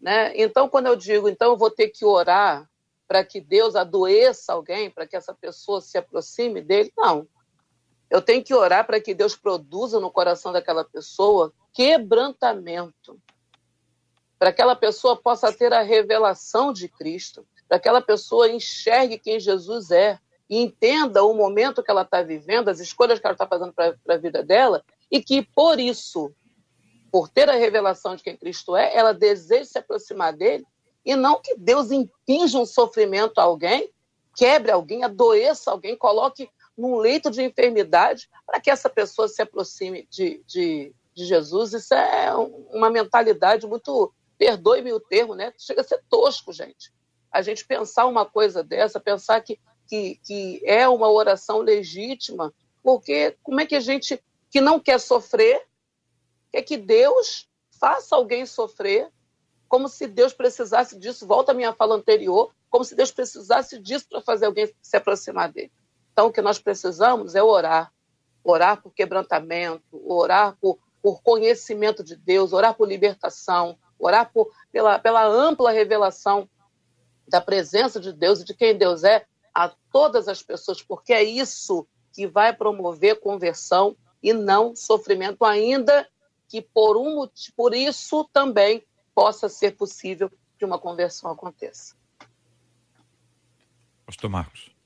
[0.00, 0.32] Né?
[0.36, 2.68] Então, quando eu digo, então eu vou ter que orar
[3.06, 7.26] para que Deus adoeça alguém, para que essa pessoa se aproxime dele, não.
[8.10, 13.18] Eu tenho que orar para que Deus produza no coração daquela pessoa quebrantamento,
[14.38, 19.18] para que aquela pessoa possa ter a revelação de Cristo, para que aquela pessoa enxergue
[19.18, 23.34] quem Jesus é e entenda o momento que ela está vivendo, as escolhas que ela
[23.34, 26.34] está fazendo para a vida dela, e que por isso
[27.12, 30.64] por ter a revelação de quem Cristo é, ela deseja se aproximar dele
[31.04, 33.90] e não que Deus impinja um sofrimento a alguém,
[34.36, 40.06] quebre alguém, adoeça alguém, coloque num leito de enfermidade para que essa pessoa se aproxime
[40.10, 41.72] de, de, de Jesus.
[41.72, 42.32] Isso é
[42.72, 45.52] uma mentalidade muito, perdoe-me o termo, né?
[45.58, 46.92] Chega a ser tosco, gente.
[47.30, 52.52] A gente pensar uma coisa dessa, pensar que, que, que é uma oração legítima,
[52.82, 55.64] porque como é que a gente que não quer sofrer
[56.52, 57.48] é que Deus
[57.78, 59.10] faça alguém sofrer,
[59.68, 61.26] como se Deus precisasse disso.
[61.26, 65.50] Volta à minha fala anterior, como se Deus precisasse disso para fazer alguém se aproximar
[65.50, 65.72] dele.
[66.20, 67.90] Então, o que nós precisamos é orar.
[68.44, 74.98] Orar por quebrantamento, orar por, por conhecimento de Deus, orar por libertação, orar por, pela,
[74.98, 76.46] pela ampla revelação
[77.26, 81.22] da presença de Deus e de quem Deus é a todas as pessoas, porque é
[81.22, 86.06] isso que vai promover conversão e não sofrimento, ainda
[86.50, 91.96] que por, um, por isso também possa ser possível que uma conversão aconteça.
[94.04, 94.79] Pastor Marcos.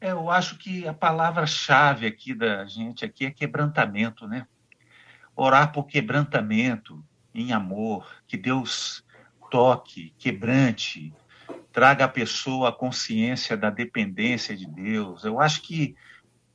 [0.00, 4.46] É, eu acho que a palavra-chave aqui da gente aqui é quebrantamento, né?
[5.36, 9.04] Orar por quebrantamento em amor, que Deus
[9.50, 11.12] toque, quebrante,
[11.70, 15.24] traga a pessoa a consciência da dependência de Deus.
[15.24, 15.94] Eu acho que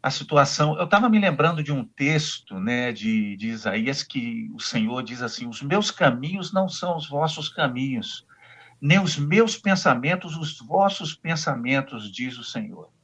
[0.02, 0.78] a situação.
[0.78, 5.22] Eu estava me lembrando de um texto né, de, de Isaías que o Senhor diz
[5.22, 8.26] assim: Os meus caminhos não são os vossos caminhos,
[8.82, 12.95] nem os meus pensamentos os vossos pensamentos, diz o Senhor.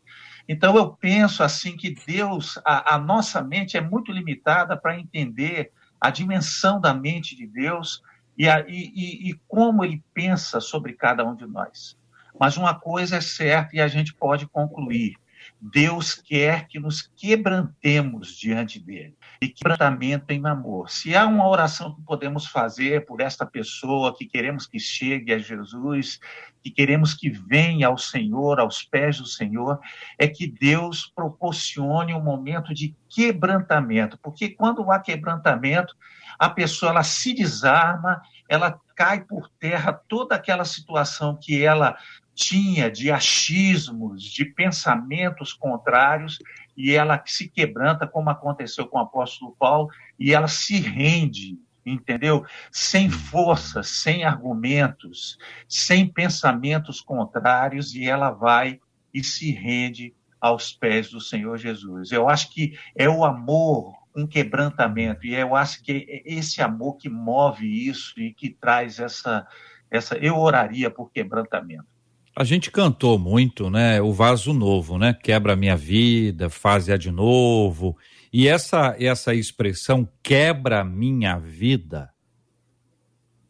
[0.52, 5.72] Então eu penso assim que Deus, a, a nossa mente é muito limitada para entender
[5.98, 8.04] a dimensão da mente de Deus
[8.38, 11.98] e, a, e, e como ele pensa sobre cada um de nós.
[12.38, 15.16] Mas uma coisa é certa e a gente pode concluir:
[15.62, 19.16] Deus quer que nos quebrantemos diante dele.
[19.42, 20.92] Quebrantamento em amor.
[20.92, 25.40] Se há uma oração que podemos fazer por esta pessoa que queremos que chegue a
[25.40, 26.20] Jesus,
[26.62, 29.80] que queremos que venha ao Senhor, aos pés do Senhor,
[30.20, 34.16] é que Deus proporcione um momento de quebrantamento.
[34.22, 35.96] Porque quando há quebrantamento,
[36.38, 41.98] a pessoa ela se desarma, ela cai por terra toda aquela situação que ela
[42.34, 46.40] tinha de achismos, de pensamentos contrários,
[46.76, 52.46] e ela se quebranta, como aconteceu com o apóstolo Paulo, e ela se rende, entendeu?
[52.72, 58.80] Sem força, sem argumentos, sem pensamentos contrários, e ela vai
[59.14, 62.12] e se rende aos pés do Senhor Jesus.
[62.12, 66.98] Eu acho que é o amor um quebrantamento, e eu acho que é esse amor
[66.98, 69.48] que move isso e que traz essa,
[69.90, 71.91] essa eu oraria por quebrantamento.
[72.36, 74.02] A gente cantou muito, né?
[74.02, 75.14] O vaso novo, né?
[75.14, 77.98] Quebra a minha vida, faz-a de novo.
[78.32, 82.12] E essa essa expressão quebra minha vida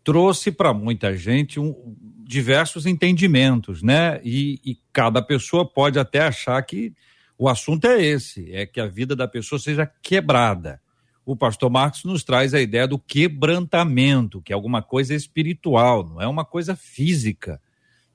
[0.03, 4.19] trouxe para muita gente um, diversos entendimentos, né?
[4.23, 6.93] E, e cada pessoa pode até achar que
[7.37, 10.81] o assunto é esse, é que a vida da pessoa seja quebrada.
[11.25, 16.21] O pastor Marcos nos traz a ideia do quebrantamento, que é alguma coisa espiritual, não
[16.21, 17.59] é uma coisa física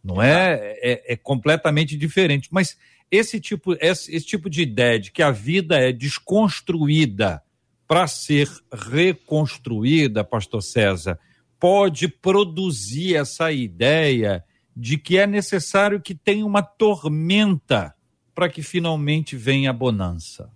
[0.06, 2.48] não é, é, é completamente diferente.
[2.52, 2.78] Mas
[3.10, 7.42] esse tipo, esse, esse tipo de ideia de que a vida é desconstruída
[7.88, 11.18] para ser reconstruída, Pastor César,
[11.58, 14.44] pode produzir essa ideia
[14.76, 17.94] de que é necessário que tenha uma tormenta
[18.34, 20.50] para que finalmente venha a bonança.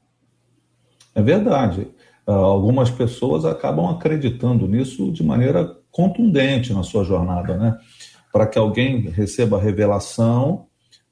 [1.14, 1.88] É verdade.
[2.26, 7.78] Uh, algumas pessoas acabam acreditando nisso de maneira contundente na sua jornada, né?
[8.32, 10.66] Para que alguém receba a revelação,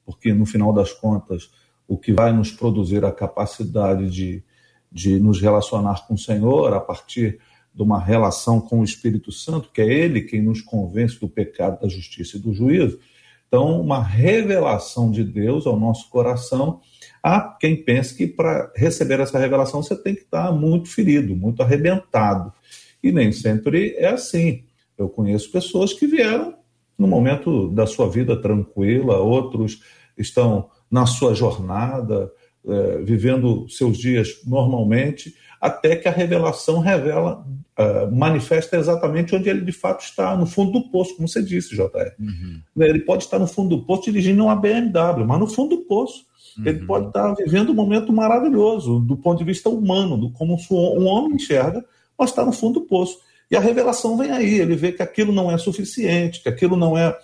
[0.05, 1.51] porque no final das contas,
[1.87, 4.43] o que vai nos produzir a capacidade de,
[4.91, 7.39] de nos relacionar com o Senhor a partir
[7.73, 11.81] de uma relação com o Espírito Santo, que é Ele quem nos convence do pecado,
[11.81, 12.99] da justiça e do juízo.
[13.47, 16.81] Então, uma revelação de Deus ao nosso coração.
[17.21, 21.63] Há quem pense que para receber essa revelação você tem que estar muito ferido, muito
[21.63, 22.53] arrebentado.
[23.01, 24.63] E nem sempre é assim.
[24.95, 26.58] Eu conheço pessoas que vieram
[26.99, 29.81] no momento da sua vida tranquila, outros
[30.17, 32.29] estão na sua jornada,
[32.67, 37.45] é, vivendo seus dias normalmente, até que a revelação revela,
[37.77, 41.75] é, manifesta exatamente onde ele de fato está, no fundo do poço, como você disse,
[41.75, 42.11] JR.
[42.19, 42.61] Uhum.
[42.77, 46.25] Ele pode estar no fundo do poço dirigindo uma BMW, mas no fundo do poço.
[46.57, 46.65] Uhum.
[46.65, 51.05] Ele pode estar vivendo um momento maravilhoso, do ponto de vista humano, do como um
[51.05, 51.83] homem enxerga,
[52.17, 53.19] mas está no fundo do poço.
[53.49, 56.97] E a revelação vem aí, ele vê que aquilo não é suficiente, que aquilo não
[56.97, 57.17] é,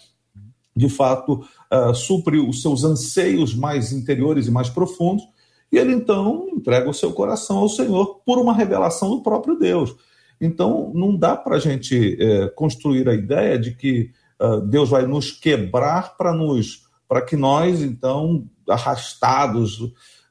[0.76, 5.24] de fato, uh, supre os seus anseios mais interiores e mais profundos,
[5.72, 9.96] e ele então entrega o seu coração ao Senhor por uma revelação do próprio Deus.
[10.40, 14.12] Então, não dá para a gente é, construir a ideia de que
[14.42, 19.80] uh, Deus vai nos quebrar para nos, para que nós, então, arrastados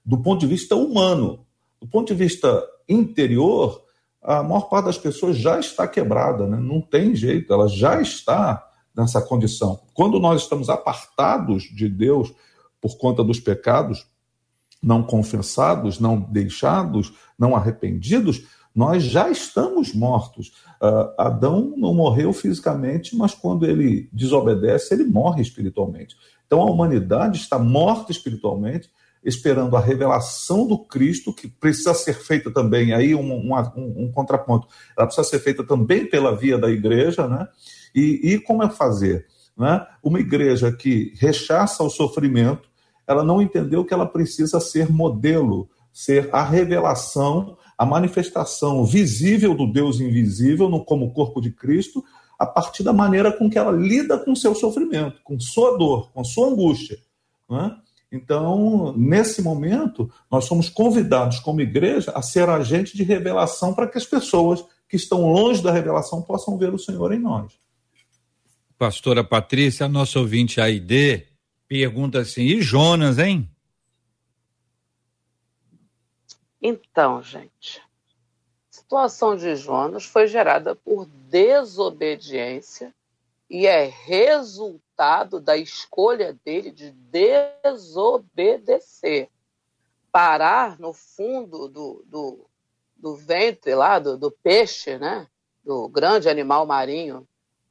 [0.05, 1.47] do ponto de vista humano,
[1.81, 3.84] do ponto de vista interior,
[4.25, 6.57] a maior parte das pessoas já está quebrada, né?
[6.57, 8.67] não tem jeito, ela já está
[8.97, 9.81] nessa condição.
[9.93, 12.33] Quando nós estamos apartados de Deus
[12.81, 14.07] por conta dos pecados,
[14.83, 20.49] não confessados, não deixados, não arrependidos, nós já estamos mortos.
[20.83, 26.17] Uh, Adão não morreu fisicamente, mas quando ele desobedece, ele morre espiritualmente.
[26.47, 28.91] Então a humanidade está morta espiritualmente
[29.25, 34.69] esperando a revelação do Cristo, que precisa ser feita também, aí um, um, um, contraponto,
[34.97, 37.49] ela precisa ser feita também pela via da igreja, né?
[37.95, 39.27] E, e como é fazer?
[39.57, 39.87] Né?
[40.03, 42.69] Uma igreja que rechaça o sofrimento,
[43.07, 49.71] ela não entendeu que ela precisa ser modelo, ser a revelação, a manifestação visível do
[49.71, 52.05] Deus invisível, no, como corpo de Cristo,
[52.39, 56.25] a partir da maneira com que ela lida com seu sofrimento, com sua dor, com
[56.25, 56.99] sua angústia.
[57.49, 57.77] Né?
[58.15, 63.99] Então, nesse momento, nós somos convidados como igreja a ser agente de revelação para que
[63.99, 67.59] as pessoas que estão longe da revelação possam ver o Senhor em nós.
[68.79, 71.27] Pastora Patrícia, nosso ouvinte AID,
[71.67, 73.51] pergunta assim: e Jonas, hein?
[76.63, 82.95] Então, gente, a situação de Jonas foi gerada por desobediência
[83.49, 86.91] e é resultado da escolha dele de
[87.63, 89.29] desobedecer.
[90.11, 92.49] Parar no fundo do, do,
[92.97, 95.27] do ventre lá, do, do peixe, né?
[95.65, 97.27] do grande animal marinho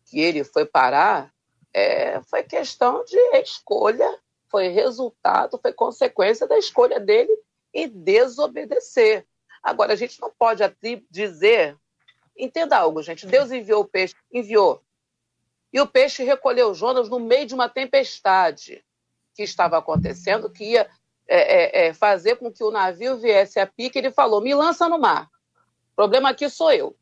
[0.06, 1.32] que ele foi parar,
[1.72, 4.20] é, foi questão de escolha,
[4.50, 7.36] foi resultado, foi consequência da escolha dele
[7.74, 9.26] em desobedecer.
[9.62, 10.62] Agora, a gente não pode
[11.10, 11.78] dizer.
[12.38, 13.26] Entenda algo, gente.
[13.26, 14.84] Deus enviou o peixe, enviou.
[15.74, 18.86] E o peixe recolheu Jonas no meio de uma tempestade
[19.34, 20.88] que estava acontecendo, que ia
[21.28, 23.98] é, é, é, fazer com que o navio viesse a pique.
[23.98, 25.32] Ele falou: me lança no mar.
[25.92, 26.96] O problema aqui sou eu.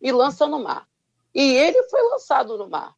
[0.00, 0.88] Me lança no mar.
[1.34, 2.96] E ele foi lançado no mar.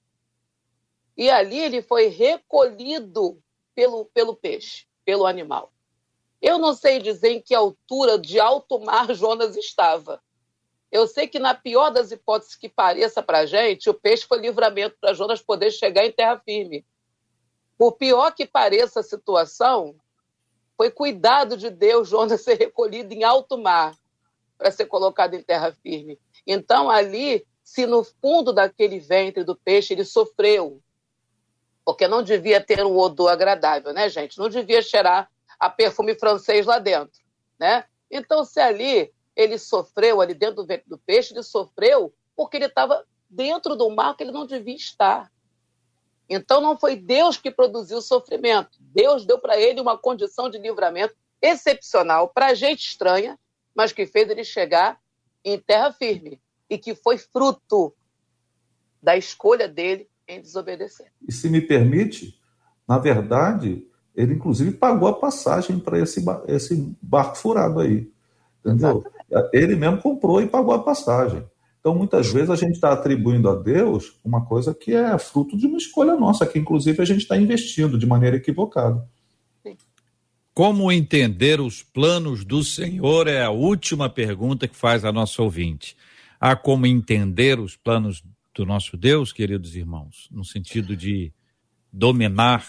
[1.17, 3.43] E ali ele foi recolhido
[3.75, 5.73] pelo, pelo peixe, pelo animal.
[6.41, 10.23] Eu não sei dizer em que altura de alto mar Jonas estava.
[10.91, 14.39] Eu sei que, na pior das hipóteses que pareça para a gente, o peixe foi
[14.39, 16.85] livramento para Jonas poder chegar em terra firme.
[17.77, 19.95] Por pior que pareça a situação,
[20.77, 23.95] foi cuidado de Deus Jonas ser recolhido em alto mar
[24.57, 26.19] para ser colocado em terra firme.
[26.47, 30.81] Então, ali, se no fundo daquele ventre do peixe ele sofreu,
[31.85, 34.39] porque não devia ter um odor agradável, né, gente?
[34.39, 35.31] Não devia cheirar
[35.61, 37.21] a perfume francês lá dentro,
[37.59, 37.85] né?
[38.11, 42.67] Então, se ali ele sofreu, ali dentro do ventre do peixe, ele sofreu porque ele
[42.67, 45.31] estava dentro do mar que ele não devia estar.
[46.29, 48.77] Então, não foi Deus que produziu o sofrimento.
[48.81, 53.39] Deus deu para ele uma condição de livramento excepcional, para gente estranha,
[53.75, 55.01] mas que fez ele chegar
[55.45, 57.95] em terra firme e que foi fruto
[59.01, 61.13] da escolha dele em desobedecer.
[61.27, 62.39] E se me permite,
[62.89, 63.87] na verdade,
[64.17, 68.11] ele inclusive pagou a passagem para esse, esse barco furado aí.
[68.69, 69.05] Entendeu?
[69.31, 69.57] Exatamente.
[69.57, 71.45] Ele mesmo comprou e pagou a passagem.
[71.81, 75.67] Então, muitas vezes, a gente está atribuindo a Deus uma coisa que é fruto de
[75.67, 79.07] uma escolha nossa, que inclusive a gente está investindo de maneira equivocada.
[80.53, 85.97] Como entender os planos do Senhor é a última pergunta que faz a nossa ouvinte.
[86.41, 91.33] Há como entender os planos do nosso Deus, queridos irmãos, no sentido de
[91.93, 92.67] dominar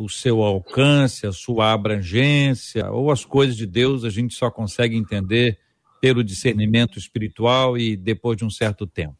[0.00, 4.96] o seu alcance, a sua abrangência, ou as coisas de Deus a gente só consegue
[4.96, 5.58] entender
[6.00, 9.16] pelo discernimento espiritual e depois de um certo tempo?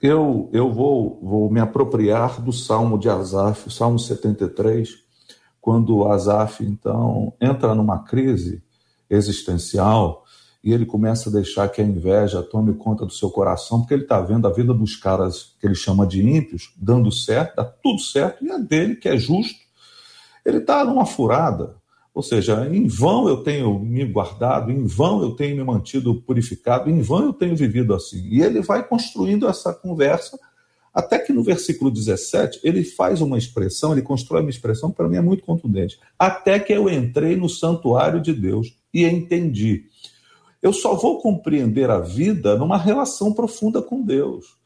[0.00, 4.88] Eu, eu vou, vou me apropriar do Salmo de Asaf, o Salmo 73,
[5.60, 8.62] quando Asaf, então, entra numa crise
[9.10, 10.24] existencial
[10.62, 14.02] e ele começa a deixar que a inveja tome conta do seu coração, porque ele
[14.04, 17.98] está vendo a vida dos caras que ele chama de ímpios dando certo, dá tudo
[17.98, 19.67] certo, e a dele, que é justo,
[20.44, 21.76] ele está numa furada.
[22.14, 26.90] Ou seja, em vão eu tenho me guardado, em vão eu tenho me mantido purificado,
[26.90, 28.26] em vão eu tenho vivido assim.
[28.28, 30.38] E ele vai construindo essa conversa,
[30.92, 35.16] até que no versículo 17 ele faz uma expressão, ele constrói uma expressão para mim
[35.16, 35.98] é muito contundente.
[36.18, 39.84] Até que eu entrei no santuário de Deus e entendi
[40.62, 44.56] eu só vou compreender a vida numa relação profunda com Deus.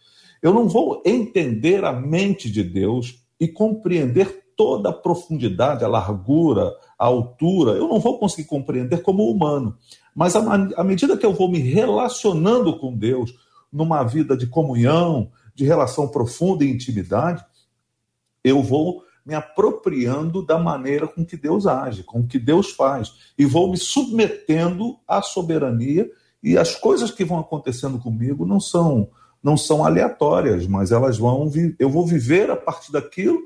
[0.43, 6.73] Eu não vou entender a mente de Deus e compreender toda a profundidade, a largura,
[6.99, 7.73] a altura.
[7.73, 9.77] Eu não vou conseguir compreender como humano.
[10.15, 13.35] Mas à medida que eu vou me relacionando com Deus,
[13.73, 17.45] numa vida de comunhão, de relação profunda e intimidade,
[18.45, 23.47] eu vou me apropriando da maneira com que Deus age, com que Deus faz, e
[23.47, 26.11] vou me submetendo à soberania
[26.43, 29.09] e as coisas que vão acontecendo comigo não são
[29.43, 33.41] não são aleatórias, mas elas vão eu vou viver a partir daquilo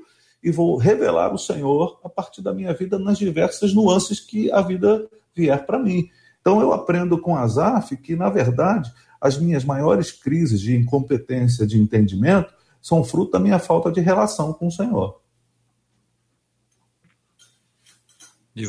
[0.47, 4.61] e vou revelar o Senhor a partir da minha vida nas diversas nuances que a
[4.61, 6.09] vida vier para mim.
[6.39, 8.89] Então eu aprendo com Azaf que na verdade
[9.19, 14.53] as minhas maiores crises de incompetência de entendimento são fruto da minha falta de relação
[14.53, 15.19] com o Senhor.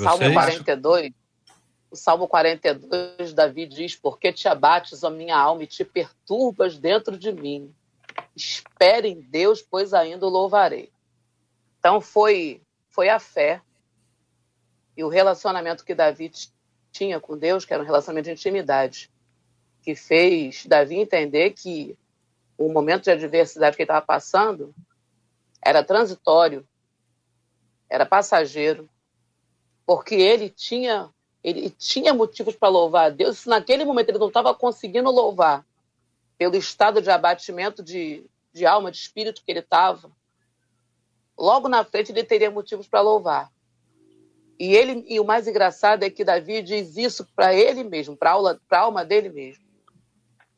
[0.03, 1.13] Salmo 42,
[1.93, 7.17] o Salmo 42, Davi diz: Porque te abates, a minha alma, e te perturbas dentro
[7.17, 7.73] de mim.
[8.35, 10.91] Espere em Deus, pois ainda o louvarei.
[11.79, 13.63] Então foi, foi a fé
[14.97, 16.31] e o relacionamento que Davi
[16.91, 19.11] tinha com Deus, que era um relacionamento de intimidade,
[19.83, 21.97] que fez Davi entender que
[22.57, 24.75] o momento de adversidade que ele estava passando
[25.63, 26.67] era transitório,
[27.89, 28.89] era passageiro,
[29.87, 31.09] porque ele tinha
[31.43, 33.39] ele tinha motivos para louvar a Deus.
[33.39, 35.65] Se naquele momento ele não estava conseguindo louvar
[36.37, 40.11] pelo estado de abatimento de, de alma, de espírito que ele estava,
[41.39, 43.53] logo na frente ele teria motivos para louvar.
[44.59, 48.33] E ele e o mais engraçado é que Davi diz isso para ele mesmo, para
[48.33, 49.65] a alma dele mesmo.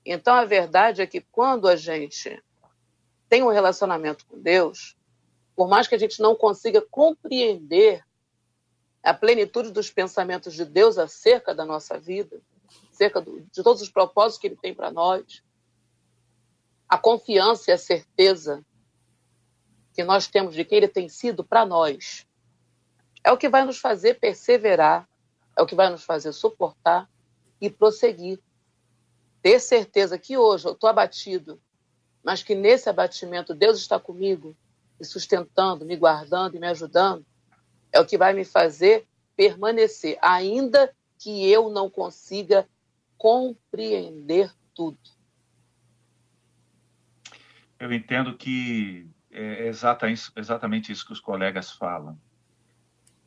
[0.04, 2.42] Então a verdade é que quando a gente
[3.28, 4.96] tem um relacionamento com Deus,
[5.54, 8.02] por mais que a gente não consiga compreender
[9.02, 12.40] a plenitude dos pensamentos de Deus acerca da nossa vida,
[12.90, 15.42] acerca do, de todos os propósitos que Ele tem para nós,
[16.88, 18.64] a confiança e a certeza
[20.00, 22.26] que nós temos de quem Ele tem sido para nós,
[23.22, 25.06] é o que vai nos fazer perseverar,
[25.54, 27.06] é o que vai nos fazer suportar
[27.60, 28.40] e prosseguir.
[29.42, 31.60] Ter certeza que hoje eu estou abatido,
[32.24, 34.56] mas que nesse abatimento Deus está comigo,
[34.98, 37.26] me sustentando, me guardando e me ajudando,
[37.92, 42.66] é o que vai me fazer permanecer, ainda que eu não consiga
[43.18, 44.98] compreender tudo.
[47.78, 52.20] Eu entendo que é exatamente isso que os colegas falam.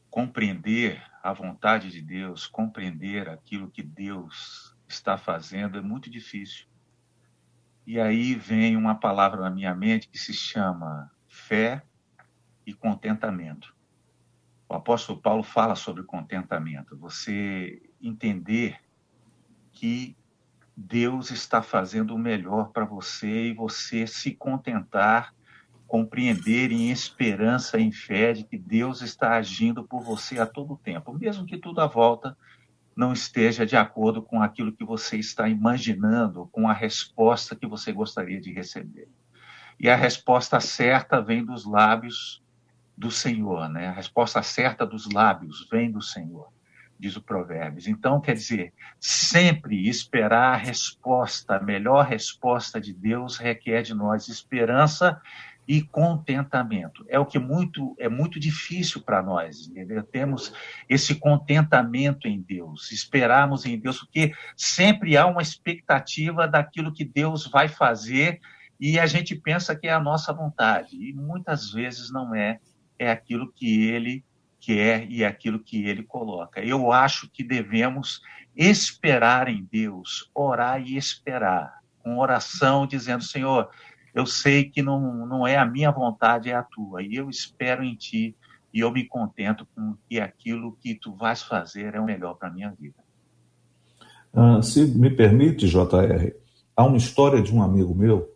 [0.09, 6.67] Compreender a vontade de Deus, compreender aquilo que Deus está fazendo é muito difícil.
[7.85, 11.83] E aí vem uma palavra na minha mente que se chama fé
[12.65, 13.75] e contentamento.
[14.69, 18.79] O apóstolo Paulo fala sobre contentamento, você entender
[19.71, 20.15] que
[20.75, 25.33] Deus está fazendo o melhor para você e você se contentar,
[25.93, 31.13] compreender em esperança, em fé de que Deus está agindo por você a todo tempo,
[31.13, 32.35] mesmo que tudo à volta
[32.95, 37.91] não esteja de acordo com aquilo que você está imaginando, com a resposta que você
[37.91, 39.07] gostaria de receber.
[39.79, 42.43] E a resposta certa vem dos lábios
[42.97, 43.89] do Senhor, né?
[43.89, 46.51] A resposta certa dos lábios vem do Senhor,
[46.97, 47.87] diz o Provérbios.
[47.87, 54.27] Então, quer dizer, sempre esperar a resposta, a melhor resposta de Deus requer de nós
[54.27, 55.21] esperança
[55.68, 57.05] e contentamento.
[57.07, 60.03] É o que muito é muito difícil para nós, entendeu?
[60.03, 60.53] Temos
[60.89, 67.47] esse contentamento em Deus, esperarmos em Deus, porque sempre há uma expectativa daquilo que Deus
[67.47, 68.39] vai fazer
[68.80, 72.59] e a gente pensa que é a nossa vontade e muitas vezes não é
[72.99, 74.24] é aquilo que ele
[74.59, 76.64] quer e é aquilo que ele coloca.
[76.64, 78.22] Eu acho que devemos
[78.55, 83.70] esperar em Deus, orar e esperar, com oração, dizendo: Senhor,
[84.14, 87.84] eu sei que não, não é a minha vontade, é a tua, e eu espero
[87.84, 88.36] em ti,
[88.74, 92.49] e eu me contento com que aquilo que tu vais fazer é o melhor para
[92.49, 92.95] a minha vida.
[94.34, 96.34] Ah, se me permite, JR,
[96.76, 98.36] há uma história de um amigo meu,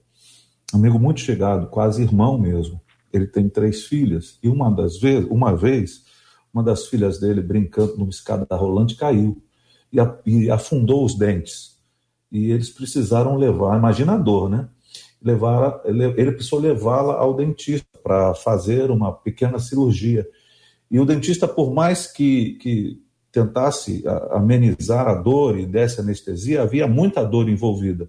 [0.74, 5.56] amigo muito chegado, quase irmão mesmo, ele tem três filhas, e uma das vezes, uma
[5.56, 6.06] vez,
[6.54, 9.42] uma das filhas dele, brincando numa escada rolante, caiu
[10.26, 11.78] e, afundou os dentes.
[12.32, 14.68] E eles precisaram levar, imagina a dor, né?
[15.22, 20.28] Levar, ele precisou levá-la ao dentista para fazer uma pequena cirurgia.
[20.90, 23.02] E o dentista, por mais que, que
[23.32, 28.08] tentasse amenizar a dor e desse anestesia, havia muita dor envolvida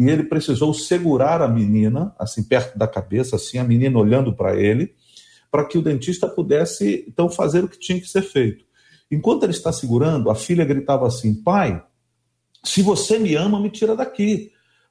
[0.00, 4.58] e ele precisou segurar a menina, assim, perto da cabeça, assim, a menina olhando para
[4.58, 4.94] ele,
[5.50, 8.64] para que o dentista pudesse, então, fazer o que tinha que ser feito.
[9.10, 11.84] Enquanto ele está segurando, a filha gritava assim: Pai,
[12.64, 14.50] se você me ama, me tira daqui.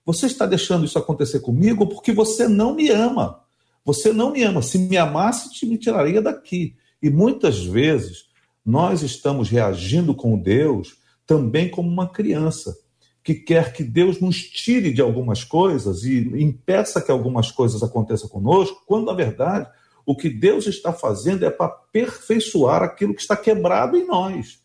[0.09, 3.43] Você está deixando isso acontecer comigo porque você não me ama.
[3.85, 4.59] Você não me ama.
[4.59, 6.75] Se me amasse, te me tiraria daqui.
[6.99, 8.25] E muitas vezes
[8.65, 10.97] nós estamos reagindo com Deus
[11.27, 12.75] também como uma criança
[13.23, 18.27] que quer que Deus nos tire de algumas coisas e impeça que algumas coisas aconteçam
[18.27, 19.69] conosco, quando na verdade
[20.07, 24.57] o que Deus está fazendo é para aperfeiçoar aquilo que está quebrado em nós.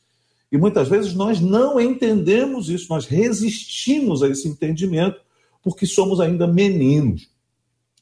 [0.51, 5.23] E muitas vezes nós não entendemos isso, nós resistimos a esse entendimento
[5.65, 7.29] porque somos ainda meninos.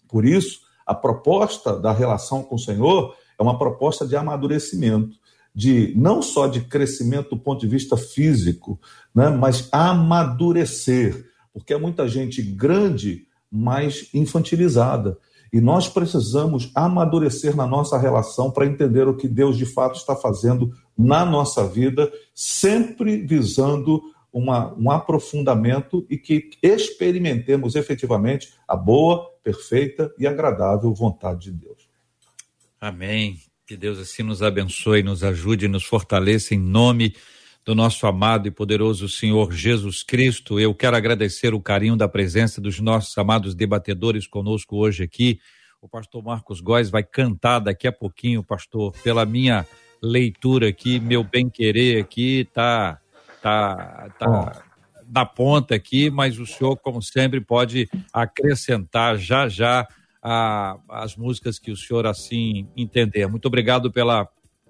[0.09, 5.17] Por isso, a proposta da relação com o Senhor é uma proposta de amadurecimento
[5.55, 8.81] de não só de crescimento do ponto de vista físico,
[9.15, 15.19] né, mas amadurecer, porque é muita gente grande, mas infantilizada.
[15.53, 20.17] E nós precisamos amadurecer na nossa relação para entender o que Deus de fato está
[20.17, 24.01] fazendo na nossa vida, sempre visando
[24.33, 31.89] uma, um aprofundamento e que experimentemos efetivamente a boa, perfeita e agradável vontade de Deus.
[32.81, 33.37] Amém.
[33.67, 37.15] Que Deus assim nos abençoe, nos ajude e nos fortaleça em nome
[37.65, 40.59] do nosso amado e poderoso Senhor Jesus Cristo.
[40.59, 45.39] Eu quero agradecer o carinho da presença dos nossos amados debatedores conosco hoje aqui.
[45.81, 49.67] O pastor Marcos Góes vai cantar daqui a pouquinho, pastor, pela minha
[50.03, 53.01] leitura aqui, meu bem-querer aqui tá
[53.43, 54.63] tá tá
[55.13, 59.87] na ponta aqui, mas o senhor, como sempre, pode acrescentar já já
[60.23, 63.27] a, as músicas que o senhor assim entender.
[63.27, 64.27] Muito obrigado pela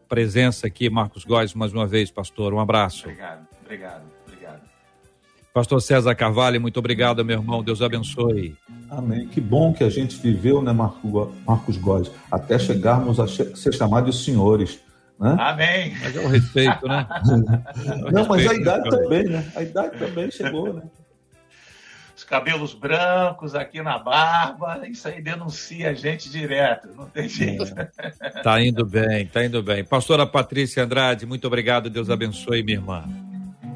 [0.08, 2.52] presença aqui, Marcos Góes, mais uma vez, pastor.
[2.52, 3.04] Um abraço.
[3.04, 4.60] Obrigado, obrigado, obrigado.
[5.54, 7.62] Pastor César Carvalho, muito obrigado, meu irmão.
[7.62, 8.56] Deus abençoe.
[8.90, 9.28] Amém.
[9.28, 14.24] Que bom que a gente viveu, né, Marcos Góes, até chegarmos a ser chamados de
[14.24, 14.80] senhores.
[15.22, 15.36] Né?
[15.38, 15.96] Amém.
[16.02, 17.06] Mas é o respeito, né?
[17.08, 19.52] É Não, mas a idade também, né?
[19.54, 20.82] A idade também chegou, né?
[22.14, 27.74] os cabelos brancos aqui na barba, isso aí denuncia a gente direto, não tem jeito.
[28.20, 28.42] É.
[28.42, 29.82] Tá indo bem, tá indo bem.
[29.82, 33.04] Pastora Patrícia Andrade, muito obrigado, Deus abençoe, minha irmã.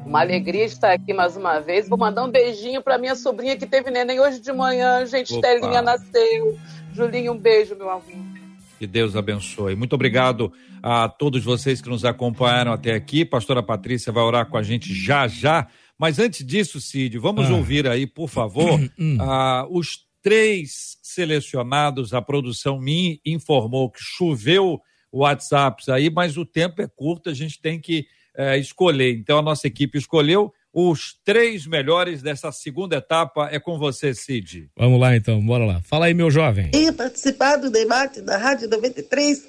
[0.05, 1.89] Uma alegria estar aqui mais uma vez.
[1.89, 5.05] Vou mandar um beijinho para minha sobrinha que teve neném hoje de manhã.
[5.05, 5.41] Gente, Opa.
[5.41, 6.57] Telinha nasceu.
[6.93, 8.36] Julinho, um beijo, meu amor.
[8.77, 9.75] Que Deus abençoe.
[9.75, 10.51] Muito obrigado
[10.83, 13.25] a todos vocês que nos acompanharam até aqui.
[13.25, 15.67] Pastora Patrícia vai orar com a gente já já.
[15.97, 17.55] Mas antes disso, Cid, vamos ah.
[17.55, 22.13] ouvir aí, por favor, uh, os três selecionados.
[22.13, 24.79] A produção me informou que choveu
[25.11, 28.05] WhatsApps aí, mas o tempo é curto, a gente tem que
[28.35, 29.17] é, escolher.
[29.17, 33.49] Então a nossa equipe escolheu os três melhores dessa segunda etapa.
[33.51, 34.69] É com você, Cid.
[34.77, 35.81] Vamos lá então, bora lá.
[35.81, 36.71] Fala aí, meu jovem.
[36.73, 39.43] E participar do debate da Rádio 93.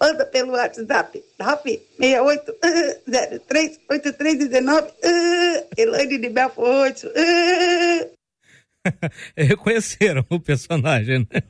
[0.00, 2.54] Manda pelo WhatsApp 968
[3.46, 4.92] 03 8319
[5.76, 7.04] Elaine de Belfort.
[9.36, 11.42] Reconheceram o personagem, né?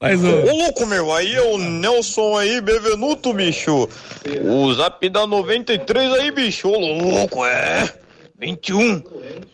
[0.00, 0.28] Mas o...
[0.28, 3.88] Ô louco, meu, aí é o Nelson aí, Bevenuto, bicho.
[4.44, 6.68] O zap da 93 aí, bicho.
[6.68, 7.92] Ô louco, é.
[8.38, 9.02] 21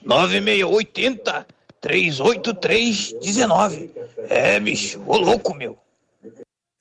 [0.04, 1.46] 9680
[1.80, 3.90] 383 19.
[4.28, 5.02] É, bicho.
[5.06, 5.78] Ô louco, meu.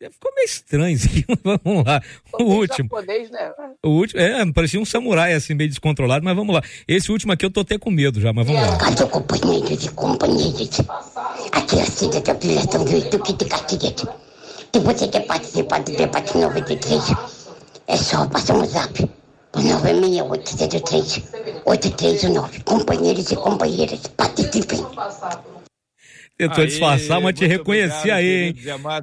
[0.07, 1.25] Ficou meio estranho isso aqui.
[1.43, 2.01] vamos lá.
[2.39, 2.87] O último.
[2.89, 3.51] Japonês, né?
[3.83, 6.61] O último, é, parecia um samurai assim, meio descontrolado, mas vamos lá.
[6.87, 8.77] Esse último aqui eu tô até com medo já, mas vamos lá.
[8.77, 10.79] Cadê companheiros e companheiras?
[11.51, 14.07] Aqui é a Cida da Aplicação do YouTube de Castilhete.
[14.73, 17.03] Se você quer participar do debate 93,
[17.87, 19.09] é só passar um zap
[19.51, 21.23] para 96803
[21.65, 22.63] 839.
[22.63, 24.79] Companheiros e companheiras, participem.
[26.39, 28.53] Tentou aí, disfarçar, mas te reconheci aí, hein?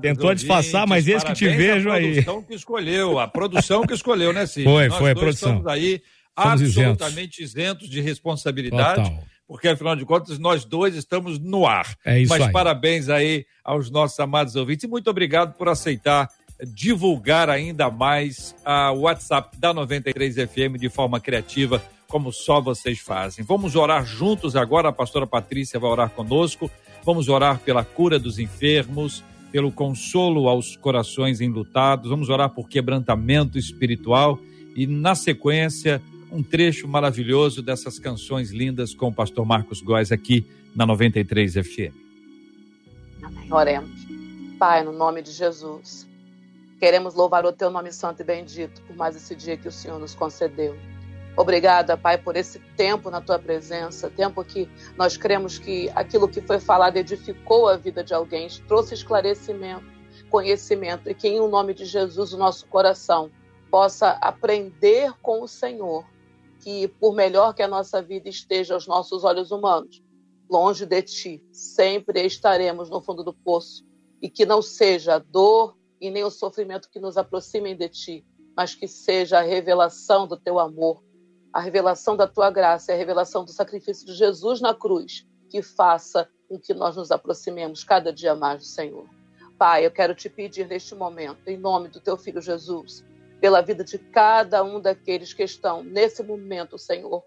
[0.01, 2.21] Tentou ouvintes, disfarçar, mas esse que te vejo aí.
[2.21, 4.65] A produção que escolheu, a produção que escolheu, né, Cid?
[4.65, 5.51] Foi, Nós foi a produção.
[5.51, 6.01] Estamos aí
[6.35, 7.85] absolutamente isentos.
[7.85, 9.03] isentos de responsabilidade.
[9.03, 9.25] Total.
[9.47, 11.95] Porque, afinal de contas, nós dois estamos no ar.
[12.07, 12.53] É isso Mas aí.
[12.53, 16.31] parabéns aí aos nossos amados ouvintes e muito obrigado por aceitar
[16.65, 23.45] divulgar ainda mais a WhatsApp da 93 FM de forma criativa, como só vocês fazem.
[23.45, 26.71] Vamos orar juntos agora, a pastora Patrícia vai orar conosco
[27.07, 32.11] Vamos orar pela cura dos enfermos, pelo consolo aos corações enlutados.
[32.11, 34.41] Vamos orar por quebrantamento espiritual
[34.75, 36.03] e, na sequência,
[36.33, 40.45] um trecho maravilhoso dessas canções lindas com o pastor Marcos Góes aqui
[40.75, 41.95] na 93 FM.
[43.53, 44.05] Oremos.
[44.59, 46.09] Pai, no nome de Jesus,
[46.81, 50.01] queremos louvar o teu nome santo e bendito por mais esse dia que o Senhor
[50.01, 50.77] nos concedeu.
[51.37, 54.67] Obrigada, Pai, por esse tempo na tua presença, tempo que
[54.97, 59.85] nós cremos que aquilo que foi falado edificou a vida de alguém, trouxe esclarecimento,
[60.31, 63.31] conhecimento, e que em o nome de Jesus o nosso coração
[63.71, 66.07] possa aprender com o Senhor,
[66.61, 70.03] que por melhor que a nossa vida esteja aos nossos olhos humanos,
[70.49, 73.85] longe de ti, sempre estaremos no fundo do poço,
[74.23, 78.27] e que não seja a dor e nem o sofrimento que nos aproximem de ti,
[78.57, 81.05] mas que seja a revelação do teu amor
[81.57, 86.29] a revelação da tua graça, a revelação do sacrifício de Jesus na cruz, que faça
[86.47, 89.09] com que nós nos aproximemos cada dia mais do Senhor.
[89.59, 93.03] Pai, eu quero te pedir neste momento, em nome do teu filho Jesus,
[93.41, 97.25] pela vida de cada um daqueles que estão nesse momento, Senhor,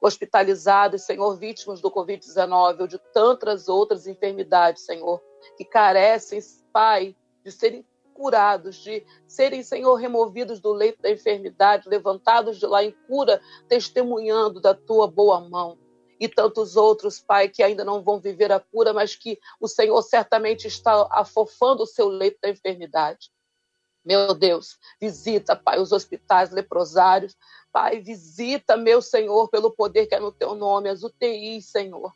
[0.00, 5.20] hospitalizados, Senhor, vítimas do Covid-19 ou de tantas outras enfermidades, Senhor,
[5.56, 6.38] que carecem,
[6.72, 12.84] Pai, de serem curados, de serem, Senhor, removidos do leito da enfermidade, levantados de lá
[12.84, 15.78] em cura, testemunhando da tua boa mão.
[16.20, 20.00] E tantos outros, Pai, que ainda não vão viver a cura, mas que o Senhor
[20.02, 23.30] certamente está afofando o seu leito da enfermidade.
[24.04, 27.36] Meu Deus, visita, Pai, os hospitais leprosários.
[27.72, 32.12] Pai, visita, meu Senhor, pelo poder que é no teu nome, as UTIs, Senhor.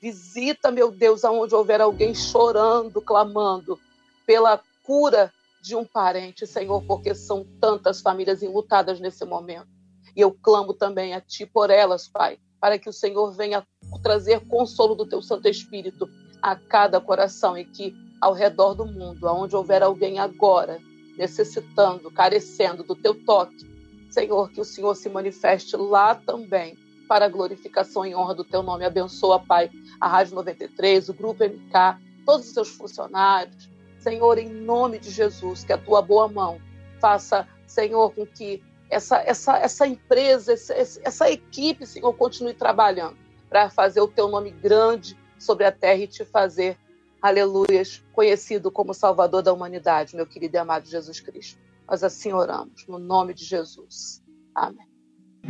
[0.00, 3.78] Visita, meu Deus, aonde houver alguém chorando, clamando
[4.24, 9.68] pela cura de um parente, Senhor, porque são tantas famílias enlutadas nesse momento.
[10.16, 13.66] E eu clamo também a Ti por elas, Pai, para que o Senhor venha
[14.02, 16.08] trazer consolo do Teu Santo Espírito
[16.42, 20.78] a cada coração e que ao redor do mundo, aonde houver alguém agora
[21.16, 23.68] necessitando, carecendo do Teu toque,
[24.10, 26.76] Senhor, que o Senhor se manifeste lá também
[27.08, 28.84] para a glorificação e honra do Teu nome.
[28.84, 33.69] Abençoa, Pai, a Rádio 93, o Grupo MK, todos os seus funcionários,
[34.00, 36.60] Senhor, em nome de Jesus, que a tua boa mão
[37.00, 43.16] faça, Senhor, com que essa, essa, essa empresa, essa, essa equipe, Senhor, continue trabalhando
[43.48, 46.76] para fazer o teu nome grande sobre a terra e te fazer,
[47.22, 51.58] aleluias, conhecido como Salvador da humanidade, meu querido e amado Jesus Cristo.
[51.88, 54.22] Nós assim oramos, no nome de Jesus.
[54.54, 54.88] Amém.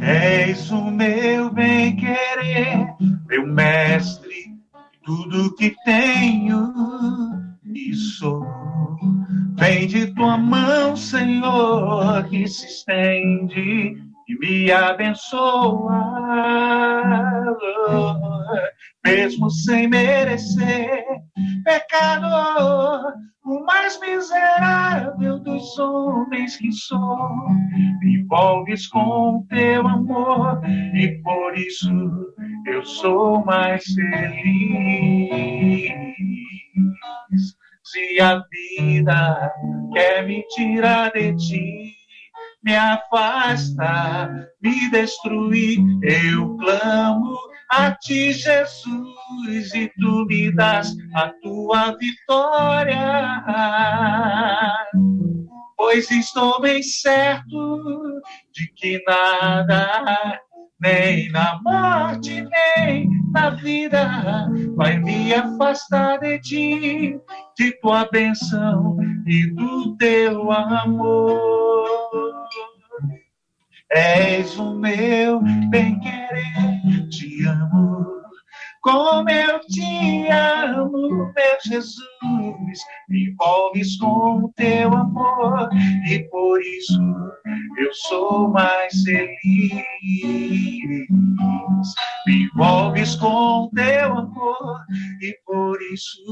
[0.01, 2.95] És o meu bem-querer,
[3.27, 4.57] meu mestre,
[5.05, 7.50] tudo que tenho
[7.95, 8.47] sou.
[9.57, 13.97] Vem de tua mão, Senhor, que se estende
[14.29, 16.01] e me abençoa,
[19.05, 21.05] mesmo sem merecer.
[21.65, 23.13] Pecador,
[23.45, 27.49] o mais miserável dos homens que sou,
[28.01, 30.61] me envolves com teu amor
[30.95, 31.91] e por isso
[32.67, 34.81] eu sou mais feliz.
[37.91, 39.53] Se a vida
[39.93, 41.93] quer me tirar de ti,
[42.63, 47.37] me afasta, me destruir, eu clamo
[47.69, 53.35] a ti, Jesus, e tu me das a tua vitória.
[55.77, 58.21] Pois estou bem certo
[58.53, 60.41] de que nada,
[60.81, 67.19] nem na morte, nem na vida, vai me afastar de ti,
[67.57, 71.41] de tua benção e do teu amor.
[73.91, 78.20] És o meu bem-querer, te amo.
[78.83, 81.33] Como eu te amo, meu
[81.67, 85.69] Jesus, me envolves com o teu amor
[86.09, 86.99] e por isso
[87.77, 89.85] eu sou mais feliz.
[92.27, 94.85] Me envolves com o teu amor
[95.21, 96.23] e por isso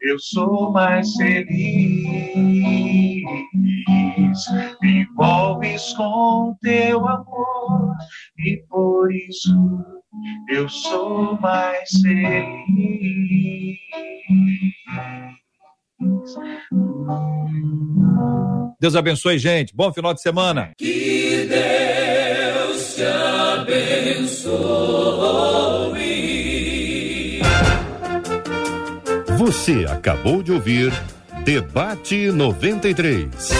[0.00, 1.50] eu sou mais feliz.
[4.80, 7.96] Me envolves com o teu amor
[8.38, 9.99] e por isso
[10.48, 13.78] eu sou mais feliz.
[18.80, 19.74] Deus abençoe, gente.
[19.74, 20.72] Bom final de semana.
[20.78, 24.50] Que Deus te abençoe.
[29.36, 30.92] Você acabou de ouvir
[31.44, 33.50] Debate 93.